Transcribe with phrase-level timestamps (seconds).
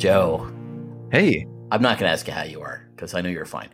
[0.00, 0.50] Joe,
[1.12, 3.68] Hey, I'm not going to ask you how you are because I know you're fine.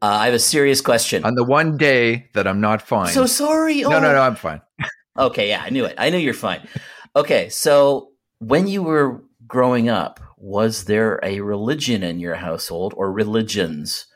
[0.00, 1.24] Uh, I have a serious question.
[1.24, 3.08] on the one day that I'm not fine.
[3.12, 3.80] so sorry.
[3.80, 3.98] no, Oh.
[4.00, 4.60] no, no, I'm fine.
[5.18, 5.94] Okay, yeah, I knew it.
[5.98, 6.68] I knew you're fine.
[7.16, 13.10] Okay, so when you were growing up, was there a religion in your household or
[13.10, 14.06] religions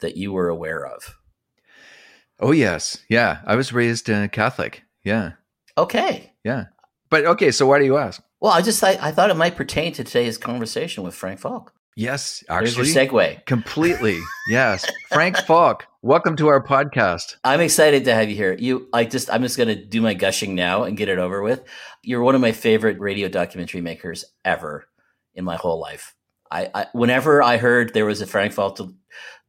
[0.00, 1.16] that you were aware of?
[2.38, 3.40] Oh yes, yeah.
[3.46, 4.82] I was raised uh, Catholic.
[5.02, 5.32] Yeah,
[5.78, 6.34] Okay.
[6.44, 6.66] yeah.
[7.08, 8.22] But okay, so why do you ask?
[8.40, 11.72] Well, I just I, I thought it might pertain to today's conversation with Frank Faulk.
[11.96, 13.44] Yes, There's actually, your segue.
[13.46, 14.18] completely.
[14.48, 15.86] Yes, Frank Faulk.
[16.02, 17.36] Welcome to our podcast.
[17.44, 18.56] I'm excited to have you here.
[18.58, 21.40] You, I just, I'm just going to do my gushing now and get it over
[21.42, 21.62] with.
[22.02, 24.88] You're one of my favorite radio documentary makers ever
[25.34, 26.14] in my whole life.
[26.50, 28.80] I, I whenever I heard there was a Frank Faulk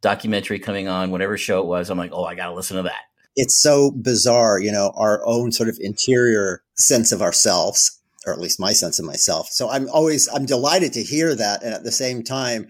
[0.01, 2.83] documentary coming on, whatever show it was, I'm like, oh, I got to listen to
[2.83, 3.01] that.
[3.35, 8.39] it's so bizarre, you know, our own sort of interior sense of ourselves, or at
[8.39, 9.49] least my sense of myself.
[9.51, 11.63] So I'm always, I'm delighted to hear that.
[11.63, 12.67] And at the same time,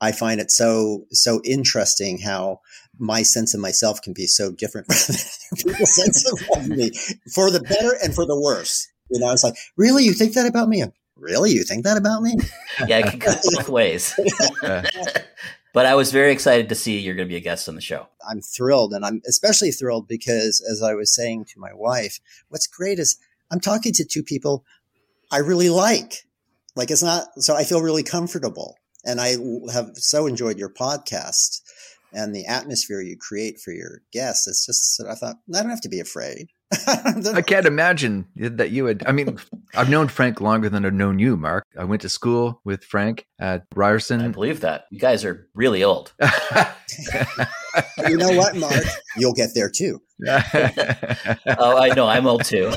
[0.00, 2.60] I find it so, so interesting how
[2.98, 5.16] my sense of myself can be so different from
[5.56, 6.90] people's sense of, me
[7.34, 8.88] for the better and for the worse.
[9.10, 10.04] You know, it's like, really?
[10.04, 10.84] You think that about me?
[11.16, 11.50] Really?
[11.50, 12.36] You think that about me?
[12.88, 14.18] Yeah, it can go both ways.
[15.72, 17.80] But I was very excited to see you're going to be a guest on the
[17.80, 18.08] show.
[18.28, 18.92] I'm thrilled.
[18.92, 23.16] And I'm especially thrilled because, as I was saying to my wife, what's great is
[23.50, 24.64] I'm talking to two people
[25.32, 26.14] I really like.
[26.76, 28.76] Like it's not, so I feel really comfortable.
[29.04, 29.36] And I
[29.72, 31.60] have so enjoyed your podcast
[32.12, 34.46] and the atmosphere you create for your guests.
[34.46, 36.48] It's just, that I thought, I don't have to be afraid.
[36.86, 39.02] I can't imagine that you would.
[39.06, 39.38] I mean,
[39.74, 41.66] I've known Frank longer than I've known you, Mark.
[41.76, 44.20] I went to school with Frank at Ryerson.
[44.20, 44.32] I Ryerson.
[44.32, 44.84] believe that.
[44.90, 46.12] You guys are really old.
[48.08, 48.84] you know what, Mark?
[49.16, 50.00] You'll get there too.
[51.58, 52.06] Oh, I know.
[52.06, 52.72] I'm old too.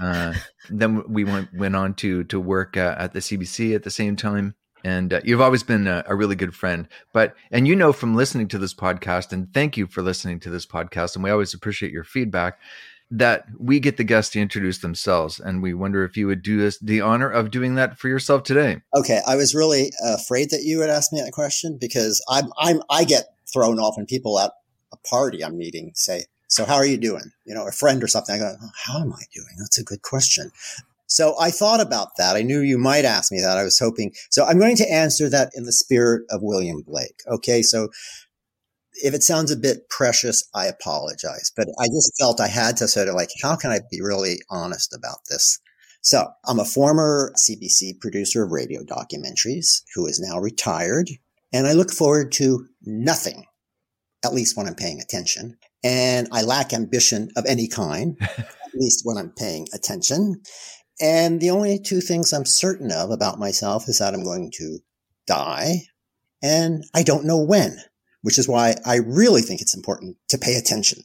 [0.00, 0.34] uh,
[0.70, 4.16] then we went went on to to work uh, at the CBC at the same
[4.16, 4.54] time.
[4.84, 6.88] And uh, you've always been a, a really good friend.
[7.12, 10.50] But and you know from listening to this podcast, and thank you for listening to
[10.50, 12.58] this podcast, and we always appreciate your feedback.
[13.14, 16.66] That we get the guests to introduce themselves, and we wonder if you would do
[16.66, 18.78] us the honor of doing that for yourself today.
[18.96, 22.82] Okay, I was really afraid that you would ask me that question because I'm I'm
[22.88, 24.52] I get thrown off when people at
[24.92, 28.08] a party I'm meeting say, "So how are you doing?" You know, a friend or
[28.08, 28.34] something.
[28.34, 30.52] I go, oh, "How am I doing?" That's a good question.
[31.06, 32.36] So I thought about that.
[32.36, 33.58] I knew you might ask me that.
[33.58, 34.12] I was hoping.
[34.30, 37.20] So I'm going to answer that in the spirit of William Blake.
[37.26, 37.90] Okay, so
[38.94, 42.88] if it sounds a bit precious, I apologize, but I just felt I had to
[42.88, 45.58] sort of like, how can I be really honest about this?
[46.02, 51.08] So I'm a former CBC producer of radio documentaries who is now retired,
[51.52, 53.44] and I look forward to nothing,
[54.24, 55.58] at least when I'm paying attention.
[55.84, 60.42] And I lack ambition of any kind, at least when I'm paying attention.
[61.00, 64.78] And the only two things I'm certain of about myself is that I'm going to
[65.26, 65.82] die,
[66.42, 67.78] and I don't know when,
[68.22, 71.02] which is why I really think it's important to pay attention.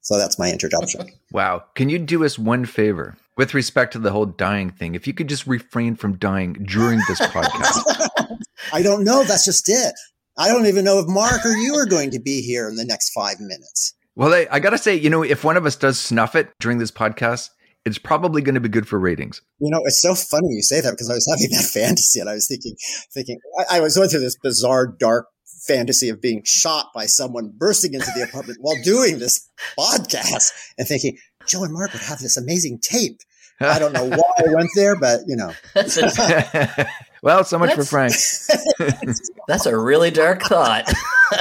[0.00, 1.12] So that's my introduction.
[1.32, 1.64] Wow.
[1.74, 4.94] Can you do us one favor with respect to the whole dying thing?
[4.94, 8.38] If you could just refrain from dying during this podcast.
[8.72, 9.24] I don't know.
[9.24, 9.92] That's just it.
[10.36, 12.84] I don't even know if Mark or you are going to be here in the
[12.84, 13.94] next five minutes.
[14.14, 16.50] Well, I, I got to say, you know, if one of us does snuff it
[16.58, 17.50] during this podcast,
[17.84, 19.42] it's probably going to be good for ratings.
[19.60, 22.28] You know, it's so funny you say that because I was having that fantasy and
[22.28, 22.74] I was thinking,
[23.12, 25.28] thinking, I, I was going through this bizarre, dark
[25.66, 29.48] fantasy of being shot by someone bursting into the apartment while doing this
[29.78, 33.20] podcast and thinking, Joe and Mark would have this amazing tape.
[33.60, 36.88] I don't know why I went there, but you know, That's a,
[37.26, 38.12] well, so much for Frank.
[39.48, 40.84] that's a really dark thought.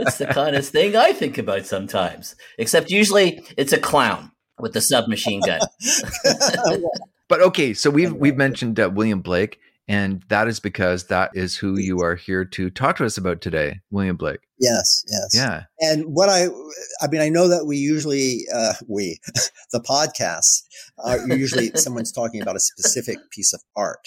[0.00, 2.34] it's the kind of thing I think about sometimes.
[2.58, 5.60] Except usually it's a clown with the submachine gun.
[7.28, 11.56] but okay, so we've we've mentioned uh, William Blake, and that is because that is
[11.56, 14.38] who you are here to talk to us about today, William Blake.
[14.60, 15.30] yes, yes.
[15.34, 15.64] Yeah.
[15.80, 16.46] And what I,
[17.02, 19.18] I mean, I know that we usually, uh, we,
[19.72, 20.62] the podcasts,
[21.04, 24.06] uh, usually someone's talking about a specific piece of art.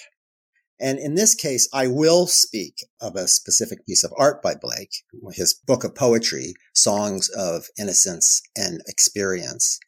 [0.80, 5.04] And in this case, I will speak of a specific piece of art by Blake,
[5.34, 9.80] his book of poetry, Songs of Innocence and Experience.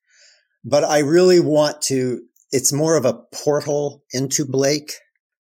[0.65, 4.91] But I really want to, it's more of a portal into Blake.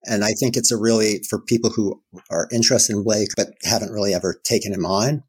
[0.06, 3.92] And I think it's a really, for people who are interested in Blake, but haven't
[3.92, 5.24] really ever taken him on,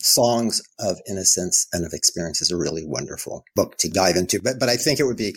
[0.00, 4.40] Songs of Innocence and of Experience is a really wonderful book to dive into.
[4.42, 5.34] But, but I think it would be,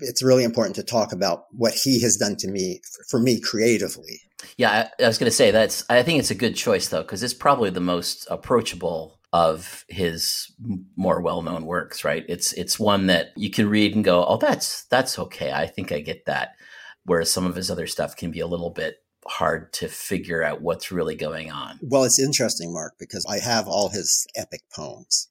[0.00, 4.20] it's really important to talk about what he has done to me, for me creatively.
[4.56, 5.84] Yeah, I, I was going to say that's.
[5.88, 10.52] I think it's a good choice though, because it's probably the most approachable of his
[10.96, 12.04] more well-known works.
[12.04, 12.24] Right?
[12.28, 15.52] It's it's one that you can read and go, "Oh, that's that's okay.
[15.52, 16.56] I think I get that."
[17.04, 20.60] Whereas some of his other stuff can be a little bit hard to figure out
[20.60, 21.78] what's really going on.
[21.82, 25.28] Well, it's interesting, Mark, because I have all his epic poems,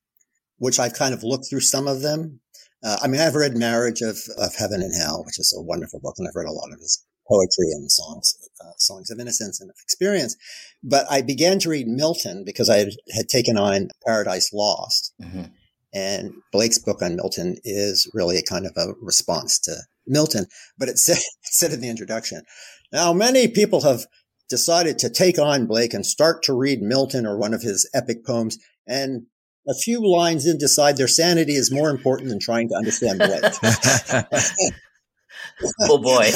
[0.58, 2.40] which I've kind of looked through some of them.
[2.84, 6.00] Uh, I mean, I've read Marriage of, of Heaven and Hell, which is a wonderful
[6.02, 9.62] book, and I've read a lot of his poetry and songs, uh, songs of innocence
[9.62, 10.36] and of experience.
[10.84, 15.14] But I began to read Milton because I had, taken on Paradise Lost.
[15.22, 15.44] Mm-hmm.
[15.96, 19.76] And Blake's book on Milton is really a kind of a response to
[20.08, 20.48] Milton.
[20.78, 22.44] But it said, it said in the introduction,
[22.92, 24.06] now many people have
[24.50, 28.26] decided to take on Blake and start to read Milton or one of his epic
[28.26, 28.58] poems.
[28.88, 29.28] And
[29.68, 33.44] a few lines in decide their sanity is more important than trying to understand Blake.
[35.82, 36.30] oh boy.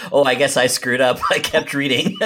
[0.12, 1.18] oh, I guess I screwed up.
[1.30, 2.16] I kept reading.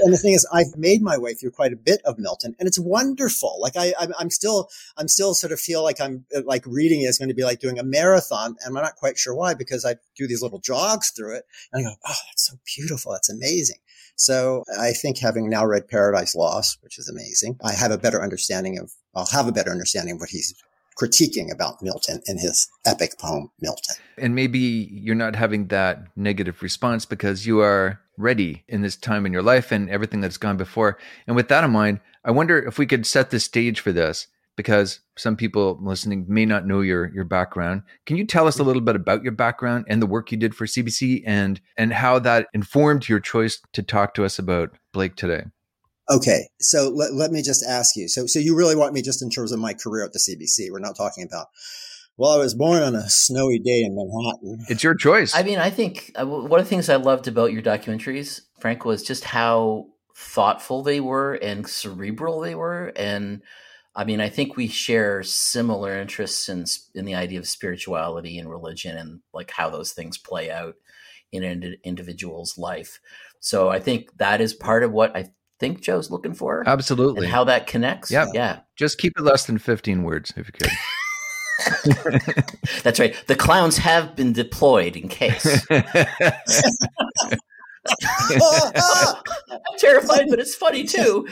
[0.00, 2.66] And the thing is, I've made my way through quite a bit of Milton, and
[2.66, 3.58] it's wonderful.
[3.60, 7.18] Like I, I'm still, I'm still sort of feel like I'm uh, like reading is
[7.18, 9.96] going to be like doing a marathon, and I'm not quite sure why because I
[10.16, 13.78] do these little jogs through it, and I go, oh, that's so beautiful, that's amazing.
[14.16, 18.22] So I think having now read Paradise Lost, which is amazing, I have a better
[18.22, 20.54] understanding of, I'll have a better understanding of what he's
[20.98, 23.96] critiquing about Milton in his epic poem, Milton.
[24.18, 29.24] And maybe you're not having that negative response because you are ready in this time
[29.26, 30.98] in your life and everything that's gone before.
[31.26, 34.26] And with that in mind, I wonder if we could set the stage for this
[34.56, 37.82] because some people listening may not know your your background.
[38.04, 40.54] Can you tell us a little bit about your background and the work you did
[40.54, 45.16] for CBC and and how that informed your choice to talk to us about Blake
[45.16, 45.44] today?
[46.10, 48.08] Okay, so let, let me just ask you.
[48.08, 50.70] So, so you really want me just in terms of my career at the CBC?
[50.72, 51.46] We're not talking about.
[52.16, 54.66] Well, I was born on a snowy day in Manhattan.
[54.68, 55.34] It's your choice.
[55.34, 58.84] I mean, I think uh, one of the things I loved about your documentaries, Frank,
[58.84, 59.86] was just how
[60.16, 63.42] thoughtful they were and cerebral they were, and
[63.94, 66.64] I mean, I think we share similar interests in
[66.94, 70.74] in the idea of spirituality and religion and like how those things play out
[71.32, 73.00] in an individual's life.
[73.40, 75.30] So I think that is part of what I
[75.60, 76.64] think Joe's looking for.
[76.66, 77.26] Absolutely.
[77.26, 78.10] And how that connects.
[78.10, 78.26] Yeah.
[78.32, 78.60] Yeah.
[78.76, 80.70] Just keep it less than 15 words if you could.
[82.82, 83.14] That's right.
[83.26, 85.66] The clowns have been deployed in case.
[85.70, 85.82] I'm
[89.78, 91.28] terrified, but it's funny too.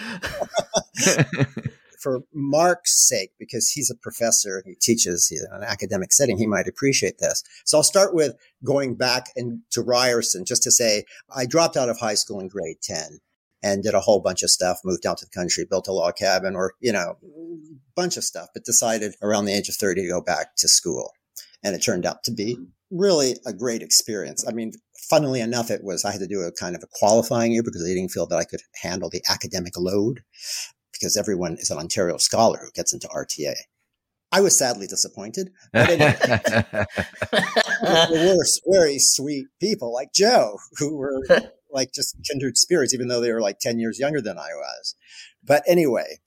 [2.01, 6.47] For Mark's sake, because he's a professor, and he teaches in an academic setting, he
[6.47, 7.43] might appreciate this.
[7.65, 11.05] So I'll start with going back and to Ryerson just to say
[11.35, 13.19] I dropped out of high school in grade 10
[13.63, 16.17] and did a whole bunch of stuff, moved out to the country, built a log
[16.17, 17.17] cabin or, you know,
[17.97, 21.13] bunch of stuff, but decided around the age of 30 to go back to school.
[21.63, 22.57] And it turned out to be
[22.91, 24.47] really a great experience.
[24.47, 24.73] I mean,
[25.11, 27.83] funnily enough, it was, I had to do a kind of a qualifying year because
[27.85, 30.23] I didn't feel that I could handle the academic load
[30.93, 33.55] because everyone is an Ontario scholar who gets into RTA.
[34.31, 35.51] I was sadly disappointed.
[35.73, 36.17] But anyway,
[37.83, 41.23] there were very sweet people like Joe who were
[41.70, 44.94] like just kindred spirits, even though they were like 10 years younger than I was.
[45.44, 46.19] But anyway,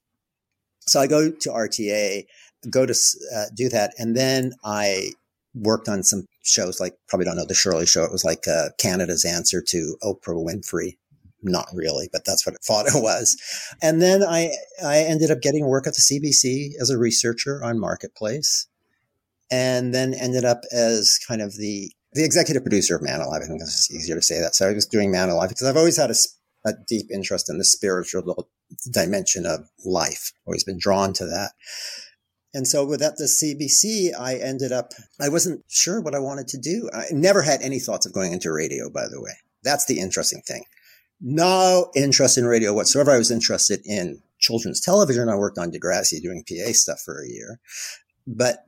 [0.80, 2.26] so I go to RTA,
[2.70, 2.94] go to
[3.34, 3.94] uh, do that.
[3.98, 5.12] And then I
[5.54, 8.04] worked on some shows like, probably don't know the Shirley show.
[8.04, 10.96] It was like uh, Canada's answer to Oprah Winfrey.
[11.44, 13.36] Not really, but that's what I thought it was.
[13.82, 14.52] And then I,
[14.84, 18.66] I ended up getting work at the CBC as a researcher on Marketplace
[19.50, 23.42] and then ended up as kind of the the executive producer of Man Alive.
[23.42, 24.54] I think it's easier to say that.
[24.54, 26.14] So I was doing Man Alive because I've always had a,
[26.66, 28.48] a deep interest in the spiritual
[28.90, 30.32] dimension of life.
[30.46, 31.52] Always been drawn to that.
[32.54, 36.48] And so with that, the CBC, I ended up, I wasn't sure what I wanted
[36.48, 36.90] to do.
[36.92, 39.32] I never had any thoughts of going into radio, by the way.
[39.62, 40.64] That's the interesting thing.
[41.20, 43.10] No interest in radio whatsoever.
[43.10, 45.28] I was interested in children's television.
[45.30, 47.60] I worked on Degrassi doing PA stuff for a year,
[48.26, 48.66] but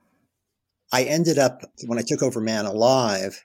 [0.95, 3.45] I ended up, when I took over Man Alive,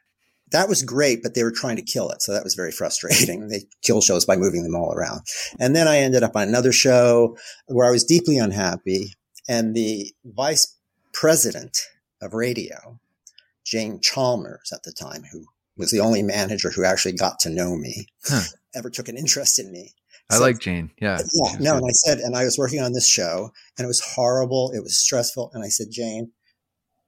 [0.51, 2.21] that was great, but they were trying to kill it.
[2.21, 3.47] So that was very frustrating.
[3.47, 5.21] they kill shows by moving them all around.
[5.59, 9.15] And then I ended up on another show where I was deeply unhappy.
[9.47, 10.77] And the vice
[11.11, 11.75] president
[12.21, 12.99] of radio,
[13.65, 17.75] Jane Chalmers at the time, who was the only manager who actually got to know
[17.75, 18.43] me, huh.
[18.75, 19.93] ever took an interest in me.
[20.29, 20.91] I like Jane.
[21.01, 21.17] Yeah.
[21.33, 21.57] Yeah.
[21.59, 21.77] No.
[21.77, 24.71] And I said, and I was working on this show and it was horrible.
[24.75, 25.49] It was stressful.
[25.55, 26.31] And I said, Jane,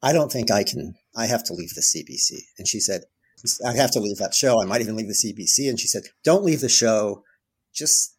[0.03, 2.39] I don't think I can, I have to leave the CBC.
[2.57, 3.03] And she said,
[3.65, 4.61] I have to leave that show.
[4.61, 5.69] I might even leave the CBC.
[5.69, 7.23] And she said, don't leave the show.
[7.73, 8.15] Just,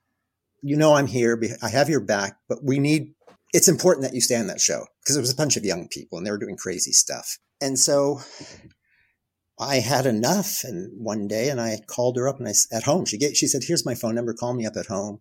[0.62, 1.40] you know, I'm here.
[1.62, 3.14] I have your back, but we need,
[3.52, 5.88] it's important that you stay on that show because it was a bunch of young
[5.88, 7.38] people and they were doing crazy stuff.
[7.60, 8.20] And so
[9.58, 10.64] I had enough.
[10.64, 13.46] And one day, and I called her up and I, at home, she gave, she
[13.46, 14.34] said, here's my phone number.
[14.34, 15.20] Call me up at home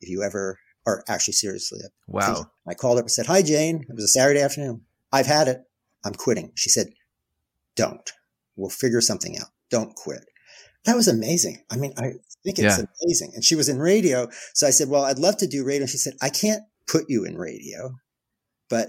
[0.00, 1.80] if you ever, or actually seriously.
[2.06, 2.50] Wow.
[2.66, 3.84] I called her up and said, hi, Jane.
[3.88, 4.82] It was a Saturday afternoon.
[5.12, 5.62] I've had it.
[6.04, 6.52] I'm quitting.
[6.54, 6.88] She said,
[7.76, 8.12] don't.
[8.56, 9.48] We'll figure something out.
[9.70, 10.24] Don't quit.
[10.84, 11.62] That was amazing.
[11.70, 12.12] I mean, I
[12.44, 12.84] think it's Yeah.
[13.02, 13.32] amazing.
[13.34, 14.28] And she was in radio.
[14.54, 15.82] So I said, well, I'd love to do radio.
[15.82, 17.94] And she said, I can't put you in radio,
[18.68, 18.88] but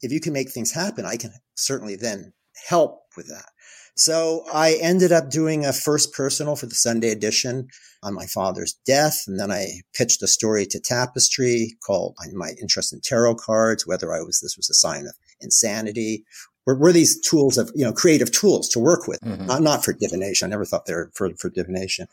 [0.00, 2.32] if you can make things happen, I can certainly then
[2.68, 3.46] help with that.
[3.94, 7.68] So I ended up doing a first personal for the Sunday edition
[8.02, 9.24] on my father's death.
[9.26, 14.12] And then I pitched a story to Tapestry called my interest in tarot cards, whether
[14.12, 16.24] I was, this was a sign of insanity.
[16.66, 19.46] Were, were these tools of, you know, creative tools to work with, Mhm.
[19.46, 20.46] not, not for divination.
[20.46, 22.08] I never thought they were for, for divination.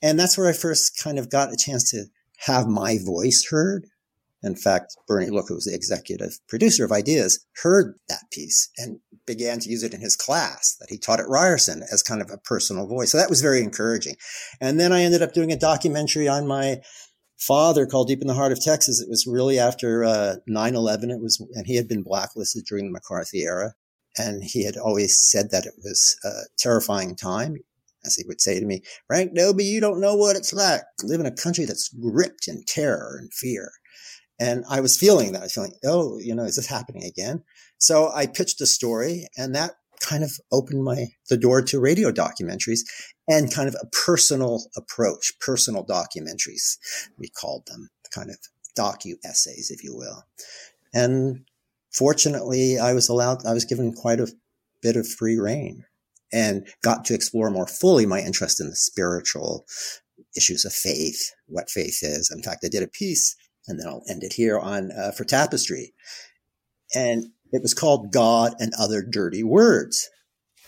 [0.00, 2.06] And that's where I first kind of got a chance to
[2.46, 3.86] have my voice heard.
[4.42, 9.00] In fact, Bernie Lucht, who was the executive producer of Ideas, heard that piece and
[9.26, 12.30] began to use it in his class that he taught at Ryerson as kind of
[12.30, 13.12] a personal voice.
[13.12, 14.16] So that was very encouraging.
[14.60, 16.82] And then I ended up doing a documentary on my
[17.38, 19.00] father called Deep in the Heart of Texas.
[19.00, 21.10] It was really after uh, 9-11.
[21.10, 23.74] It was, and he had been blacklisted during the McCarthy era.
[24.16, 27.56] And he had always said that it was a terrifying time.
[28.04, 31.06] As he would say to me, Frank Doby, you don't know what it's like to
[31.06, 33.72] live in a country that's gripped in terror and fear.
[34.38, 35.40] And I was feeling that.
[35.40, 37.42] I was feeling, oh, you know, is this happening again?
[37.78, 42.10] So I pitched a story and that kind of opened my, the door to radio
[42.10, 42.80] documentaries
[43.28, 46.76] and kind of a personal approach, personal documentaries,
[47.18, 48.36] we called them, kind of
[48.78, 50.24] docu essays, if you will.
[50.92, 51.44] And
[51.90, 54.32] fortunately, I was allowed, I was given quite a
[54.82, 55.84] bit of free reign
[56.32, 59.64] and got to explore more fully my interest in the spiritual
[60.36, 62.30] issues of faith, what faith is.
[62.30, 65.24] In fact, I did a piece and then I'll end it here on uh, for
[65.24, 65.94] tapestry.
[66.94, 70.10] And it was called God and Other Dirty Words.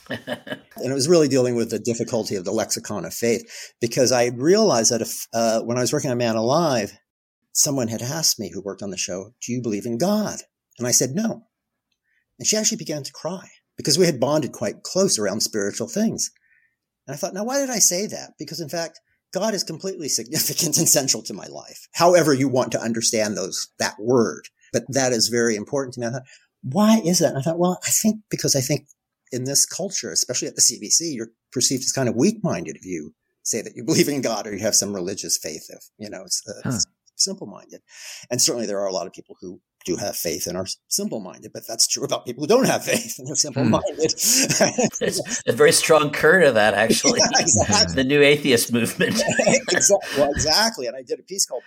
[0.78, 3.42] And it was really dealing with the difficulty of the lexicon of faith
[3.80, 6.92] because I realized that if, uh, when I was working on Man Alive,
[7.52, 10.40] someone had asked me who worked on the show, Do you believe in God?
[10.78, 11.46] And I said, No.
[12.38, 16.30] And she actually began to cry because we had bonded quite close around spiritual things.
[17.06, 18.32] And I thought, now, why did I say that?
[18.38, 19.00] Because in fact,
[19.32, 21.88] God is completely significant and central to my life.
[21.94, 26.06] However you want to understand those, that word, but that is very important to me.
[26.06, 26.22] I thought,
[26.62, 27.30] why is that?
[27.30, 28.86] And I thought, well, I think because I think
[29.32, 33.14] in this culture, especially at the CBC, you're perceived as kind of weak-minded if you
[33.42, 35.66] say that you believe in God or you have some religious faith.
[35.68, 36.70] If you know, it's, uh, Huh.
[36.76, 37.80] it's simple-minded,
[38.30, 41.52] and certainly there are a lot of people who do have faith and are simple-minded.
[41.54, 43.96] But that's true about people who don't have faith and they're simple-minded.
[45.00, 47.20] There's a very strong current of that, actually.
[47.20, 47.94] Yeah, exactly.
[47.94, 49.22] the new atheist movement.
[49.68, 49.98] exactly.
[50.18, 50.86] Well, exactly.
[50.88, 51.62] And I did a piece called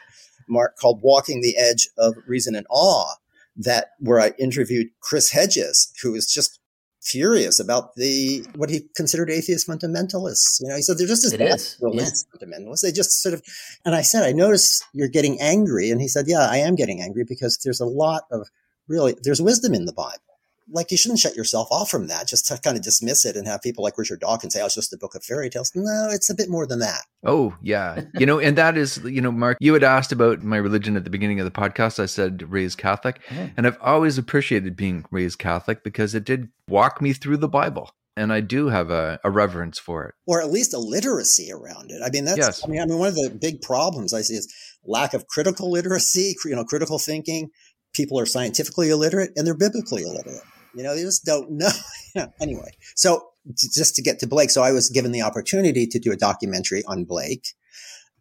[0.50, 3.14] Mark called "Walking the Edge of Reason and Awe,"
[3.56, 6.60] that where I interviewed Chris Hedges, who is just
[7.02, 10.60] furious about the what he considered atheist fundamentalists.
[10.62, 12.82] You know, he said they're just as It bad is, as religious fundamentalists.
[12.82, 13.42] They just sort of.
[13.86, 17.02] And I said, I notice you're getting angry, and he said, Yeah, I am getting
[17.02, 18.50] angry because there's a lot of
[18.88, 20.29] really there's wisdom in the Bible.
[20.72, 22.28] Like you shouldn't shut yourself off from that.
[22.28, 24.76] Just to kind of dismiss it and have people like Richard Dawkins say, "Oh, it's
[24.76, 27.02] just a book of fairy tales." No, it's a bit more than that.
[27.26, 28.02] Oh, yeah.
[28.18, 31.04] You know, and that is, you know, Mark, you had asked about my religion at
[31.04, 32.00] the beginning of the podcast.
[32.00, 33.20] I said raised Catholic.
[33.30, 33.54] Mhm.
[33.58, 37.92] And I've always appreciated being raised Catholic because it did walk me through the Bible.
[38.18, 40.14] And I do have a, a reverence for it.
[40.28, 42.02] or at least a literacy around it.
[42.06, 42.62] I mean, that's, Yes.
[42.66, 44.54] I mean, I mean, one of the big problems I see is
[44.86, 47.50] lack of critical literacy, you know, critical thinking.
[47.94, 50.42] People are scientifically illiterate and they're biblically illiterate.
[50.76, 51.70] You know, they just don't know.
[52.42, 56.12] Anyway, so just to get to Blake, so I was given the opportunity to do
[56.12, 57.54] a documentary on Blake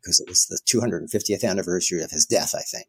[0.00, 2.86] because it was the 250th anniversary of his death, I think.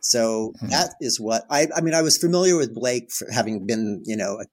[0.00, 0.68] So Hmm.
[0.68, 4.16] that is what I, I mean, I was familiar with Blake for having been, you
[4.16, 4.46] know, a,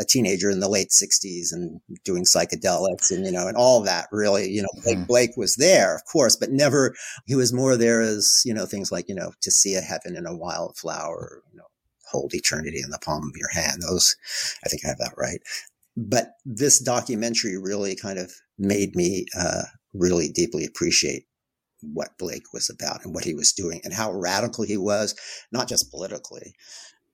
[0.00, 4.06] a teenager in the late 60s and doing psychedelics and, you know, and all that
[4.12, 5.06] really, you know, Blake, Mhm.
[5.08, 6.94] Blake was there, of course, but never,
[7.26, 10.16] he was more there as, you know, things like, you know, to see a heaven
[10.16, 11.64] in a wildflower, you know,
[12.10, 13.82] hold eternity in the palm of your hand.
[13.82, 14.16] Those,
[14.64, 15.40] I think I have that right.
[15.96, 19.62] But this documentary really kind of made me, uh,
[19.94, 21.24] really deeply appreciate
[21.80, 25.14] what Blake was about and what he was doing and how radical he was,
[25.52, 26.54] not just politically,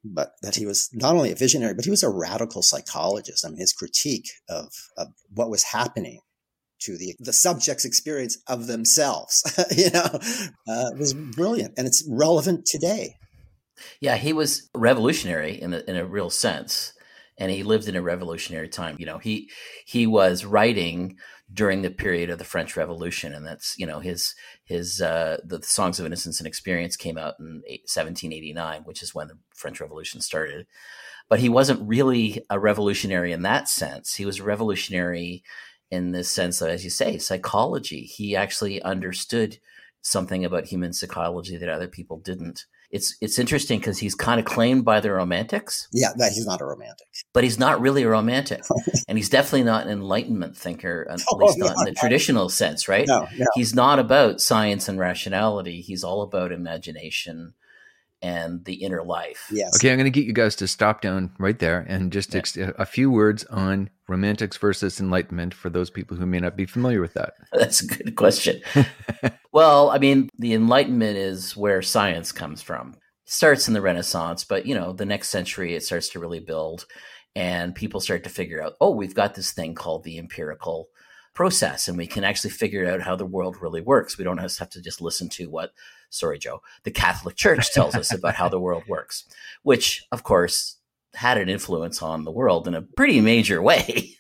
[0.05, 3.45] but that he was not only a visionary, but he was a radical psychologist.
[3.45, 6.21] I mean, his critique of, of what was happening
[6.81, 9.43] to the, the subject's experience of themselves,
[9.77, 10.19] you know,
[10.69, 13.17] uh, was brilliant and it's relevant today.
[14.01, 16.93] Yeah, he was revolutionary in a, in a real sense,
[17.39, 18.97] and he lived in a revolutionary time.
[18.99, 19.51] You know, he
[19.85, 21.17] he was writing
[21.53, 25.63] during the period of the French Revolution, and that's you know his his uh, the
[25.63, 30.21] Songs of Innocence and Experience came out in 1789, which is when the French Revolution
[30.21, 30.67] started.
[31.29, 34.15] But he wasn't really a revolutionary in that sense.
[34.15, 35.43] He was revolutionary
[35.91, 38.03] in the sense of, as you say, psychology.
[38.03, 39.59] He actually understood
[40.03, 42.67] something about human psychology that other people didn't.
[42.95, 45.89] It's it's interesting because he's kind of claimed by the romantics.
[45.93, 48.63] Yeah, that he's not a romantic, but he's not really a romantic,
[49.09, 52.89] and he's definitely not an enlightenment thinker, at oh, least not in the traditional sense,
[52.89, 53.07] right?
[53.09, 53.47] No, no.
[53.57, 55.81] He's not about science and rationality.
[55.81, 57.55] He's all about imagination
[58.25, 59.49] and the inner life.
[59.53, 59.77] Yes.
[59.77, 62.39] Okay, I'm going to get you guys to stop down right there and just yeah.
[62.39, 66.65] ex- a few words on romantics versus enlightenment for those people who may not be
[66.65, 67.35] familiar with that.
[67.53, 68.63] That's a good question.
[69.53, 72.95] well, I mean, the enlightenment is where science comes from.
[73.27, 76.41] It starts in the Renaissance, but you know, the next century it starts to really
[76.41, 76.87] build
[77.37, 80.89] and people start to figure out, oh, we've got this thing called the empirical
[81.35, 84.17] process and we can actually figure out how the world really works.
[84.17, 85.73] We don't have to just listen to what
[86.15, 89.25] sorry, Joe, the Catholic Church tells us about how the world works,
[89.63, 90.77] which, of course,
[91.15, 94.11] had an influence on the world in a pretty major way.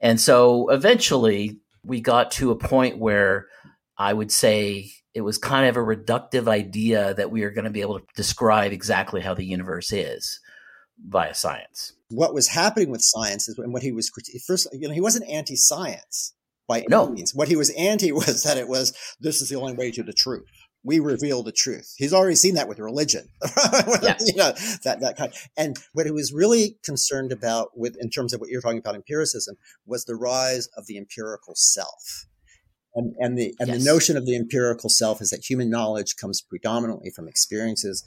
[0.00, 3.48] And so eventually we got to a point where
[3.98, 7.70] I would say it was kind of a reductive idea that we are going to
[7.70, 10.40] be able to describe exactly how the universe is
[11.06, 11.92] via science.
[12.08, 14.10] What was happening with science is when what he was
[14.46, 16.34] first, you know, he wasn't anti-science
[16.66, 17.06] by no.
[17.06, 17.34] any means.
[17.34, 20.12] What he was anti was that it was this is the only way to the
[20.12, 20.46] truth
[20.82, 21.94] we reveal the truth.
[21.96, 23.28] He's already seen that with religion,
[24.02, 24.16] yeah.
[24.20, 24.52] you know,
[24.84, 25.32] that, that kind.
[25.56, 28.94] And what he was really concerned about with, in terms of what you're talking about
[28.94, 29.56] empiricism
[29.86, 32.26] was the rise of the empirical self.
[32.94, 33.78] And, and the, and yes.
[33.78, 38.02] the notion of the empirical self is that human knowledge comes predominantly from experiences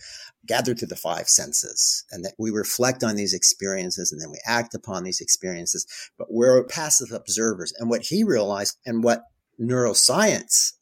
[0.45, 4.39] gathered through the five senses and that we reflect on these experiences and then we
[4.45, 5.85] act upon these experiences,
[6.17, 7.71] but we're passive observers.
[7.77, 9.23] And what he realized and what
[9.57, 10.73] neuroscience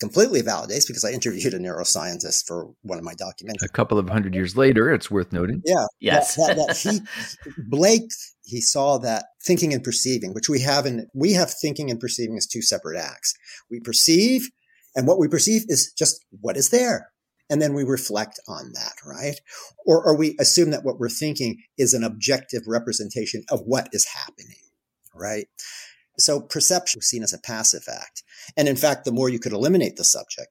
[0.00, 3.64] completely validates because I interviewed a neuroscientist for one of my documentaries.
[3.64, 5.62] A couple of hundred years later, it's worth noting.
[5.64, 5.86] Yeah.
[6.00, 6.34] Yes.
[6.36, 8.10] That, that, that he, Blake,
[8.42, 12.36] he saw that thinking and perceiving, which we have in, we have thinking and perceiving
[12.36, 13.34] as two separate acts.
[13.70, 14.50] We perceive
[14.94, 17.10] and what we perceive is just what is there.
[17.50, 19.38] And then we reflect on that, right?
[19.84, 24.06] Or, or we assume that what we're thinking is an objective representation of what is
[24.06, 24.56] happening,
[25.14, 25.46] right?
[26.18, 28.22] So perception was seen as a passive act.
[28.56, 30.48] And in fact, the more you could eliminate the subject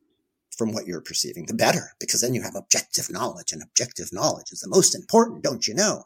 [0.57, 4.51] from what you're perceiving, the better, because then you have objective knowledge and objective knowledge
[4.51, 6.03] is the most important, don't you know?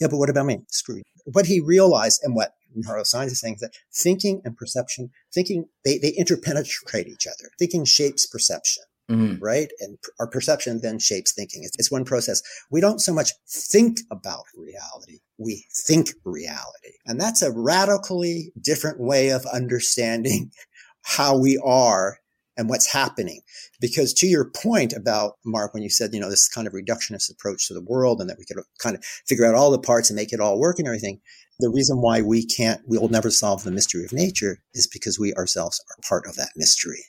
[0.00, 0.60] Yeah, but what about me?
[0.68, 1.02] Screw you.
[1.32, 5.98] What he realized and what neuroscience is saying is that thinking and perception, thinking, they,
[5.98, 7.50] they interpenetrate each other.
[7.58, 8.84] Thinking shapes perception.
[9.10, 9.42] Mm-hmm.
[9.42, 9.68] right?
[9.80, 11.62] And our perception then shapes thinking.
[11.64, 12.42] It's, it's, one process.
[12.70, 15.20] We don't so much think about reality.
[15.38, 16.92] We think reality.
[17.06, 20.50] And that's a radically different way of understanding
[21.02, 22.18] how we are
[22.58, 23.40] and what's happening.
[23.80, 27.32] Because to your point about Mark, when you said, you know, this kind of reductionist
[27.32, 30.10] approach to the world and that we could kind of figure out all the parts
[30.10, 31.20] and make it all work and everything.
[31.60, 35.18] The reason why we can't, we will never solve the mystery of nature is because
[35.18, 37.04] we ourselves are part of that mystery.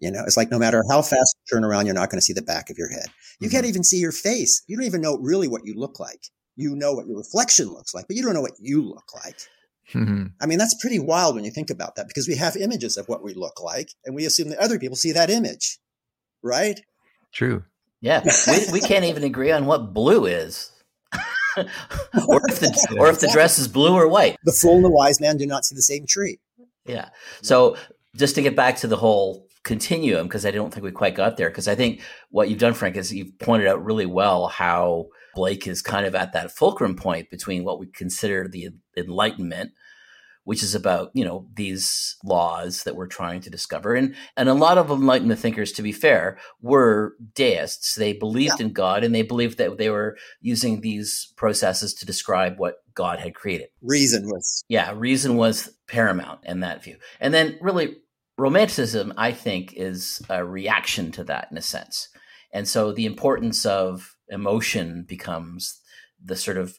[0.00, 2.24] You know, it's like no matter how fast you turn around, you're not going to
[2.24, 3.06] see the back of your head.
[3.38, 3.54] You mm-hmm.
[3.54, 4.62] can't even see your face.
[4.66, 6.20] You don't even know really what you look like.
[6.56, 9.36] You know what your reflection looks like, but you don't know what you look like.
[9.92, 10.26] Mm-hmm.
[10.40, 13.08] I mean, that's pretty wild when you think about that because we have images of
[13.08, 15.78] what we look like and we assume that other people see that image,
[16.42, 16.80] right?
[17.32, 17.64] True.
[18.00, 18.22] Yeah.
[18.46, 20.72] we, we can't even agree on what blue is.
[21.56, 24.36] or if the or if the dress is blue or white.
[24.44, 26.38] The fool and the wise man do not see the same tree.
[26.86, 27.08] Yeah.
[27.42, 27.76] So
[28.16, 31.36] just to get back to the whole continuum because I don't think we quite got
[31.36, 31.50] there.
[31.50, 35.66] Because I think what you've done, Frank, is you've pointed out really well how Blake
[35.66, 39.72] is kind of at that fulcrum point between what we consider the Enlightenment,
[40.44, 44.54] which is about you know these laws that we're trying to discover, and and a
[44.54, 47.94] lot of Enlightenment thinkers, to be fair, were deists.
[47.94, 48.66] They believed yeah.
[48.66, 53.20] in God, and they believed that they were using these processes to describe what God
[53.20, 53.68] had created.
[53.82, 57.96] Reason was yeah, reason was paramount in that view, and then really
[58.40, 62.08] romanticism, I think, is a reaction to that in a sense.
[62.52, 65.80] And so the importance of emotion becomes
[66.24, 66.78] the sort of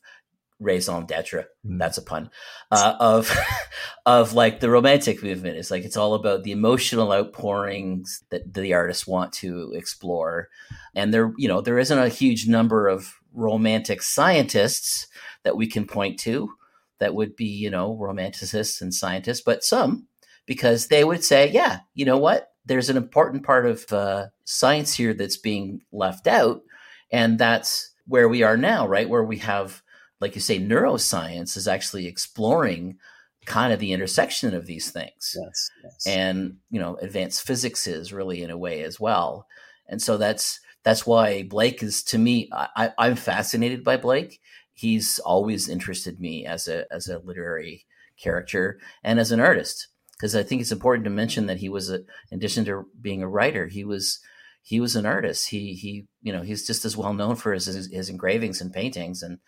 [0.60, 1.46] raison d'etre.
[1.66, 1.80] Mm.
[1.80, 2.30] That's a pun
[2.72, 3.36] uh, of
[4.06, 5.58] of like the romantic movement.
[5.58, 10.50] It's like it's all about the emotional outpourings that the artists want to explore,
[10.96, 15.08] and there you know there isn't a huge number of romantic scientists
[15.44, 16.52] that we can point to
[17.00, 20.08] that would be you know romanticists and scientists, but some
[20.52, 22.52] because they would say, yeah, you know what?
[22.66, 26.62] There's an important part of uh, science here that's being left out.
[27.10, 29.08] And that's where we are now, right?
[29.08, 29.82] Where we have,
[30.20, 32.98] like you say, neuroscience is actually exploring
[33.46, 35.38] kind of the intersection of these things.
[35.42, 36.06] Yes, yes.
[36.06, 39.48] And, you know, advanced physics is really in a way as well.
[39.88, 44.42] And so that's, that's why Blake is to me, I, I'm fascinated by Blake.
[44.74, 47.86] He's always interested me as a, as a literary
[48.18, 49.88] character and as an artist
[50.22, 51.96] because I think it's important to mention that he was a,
[52.30, 54.20] in addition to being a writer, he was
[54.62, 55.50] he was an artist.
[55.50, 58.72] He he you know he's just as well known for his his, his engravings and
[58.72, 59.40] paintings and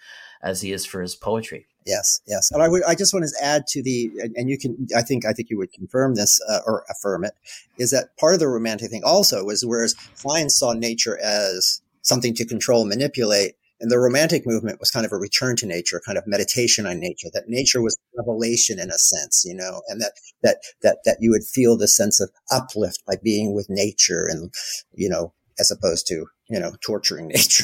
[0.42, 1.68] as he is for his poetry.
[1.86, 2.50] Yes, yes.
[2.52, 5.26] And I would, I just want to add to the, and you can, I think,
[5.26, 7.34] I think you would confirm this uh, or affirm it,
[7.78, 12.34] is that part of the romantic thing also was whereas Klein saw nature as something
[12.36, 16.02] to control, manipulate, and the romantic movement was kind of a return to nature, a
[16.02, 20.00] kind of meditation on nature, that nature was revelation in a sense, you know, and
[20.00, 24.26] that, that, that, that you would feel the sense of uplift by being with nature
[24.30, 24.54] and,
[24.94, 27.64] you know, as opposed to you know torturing nature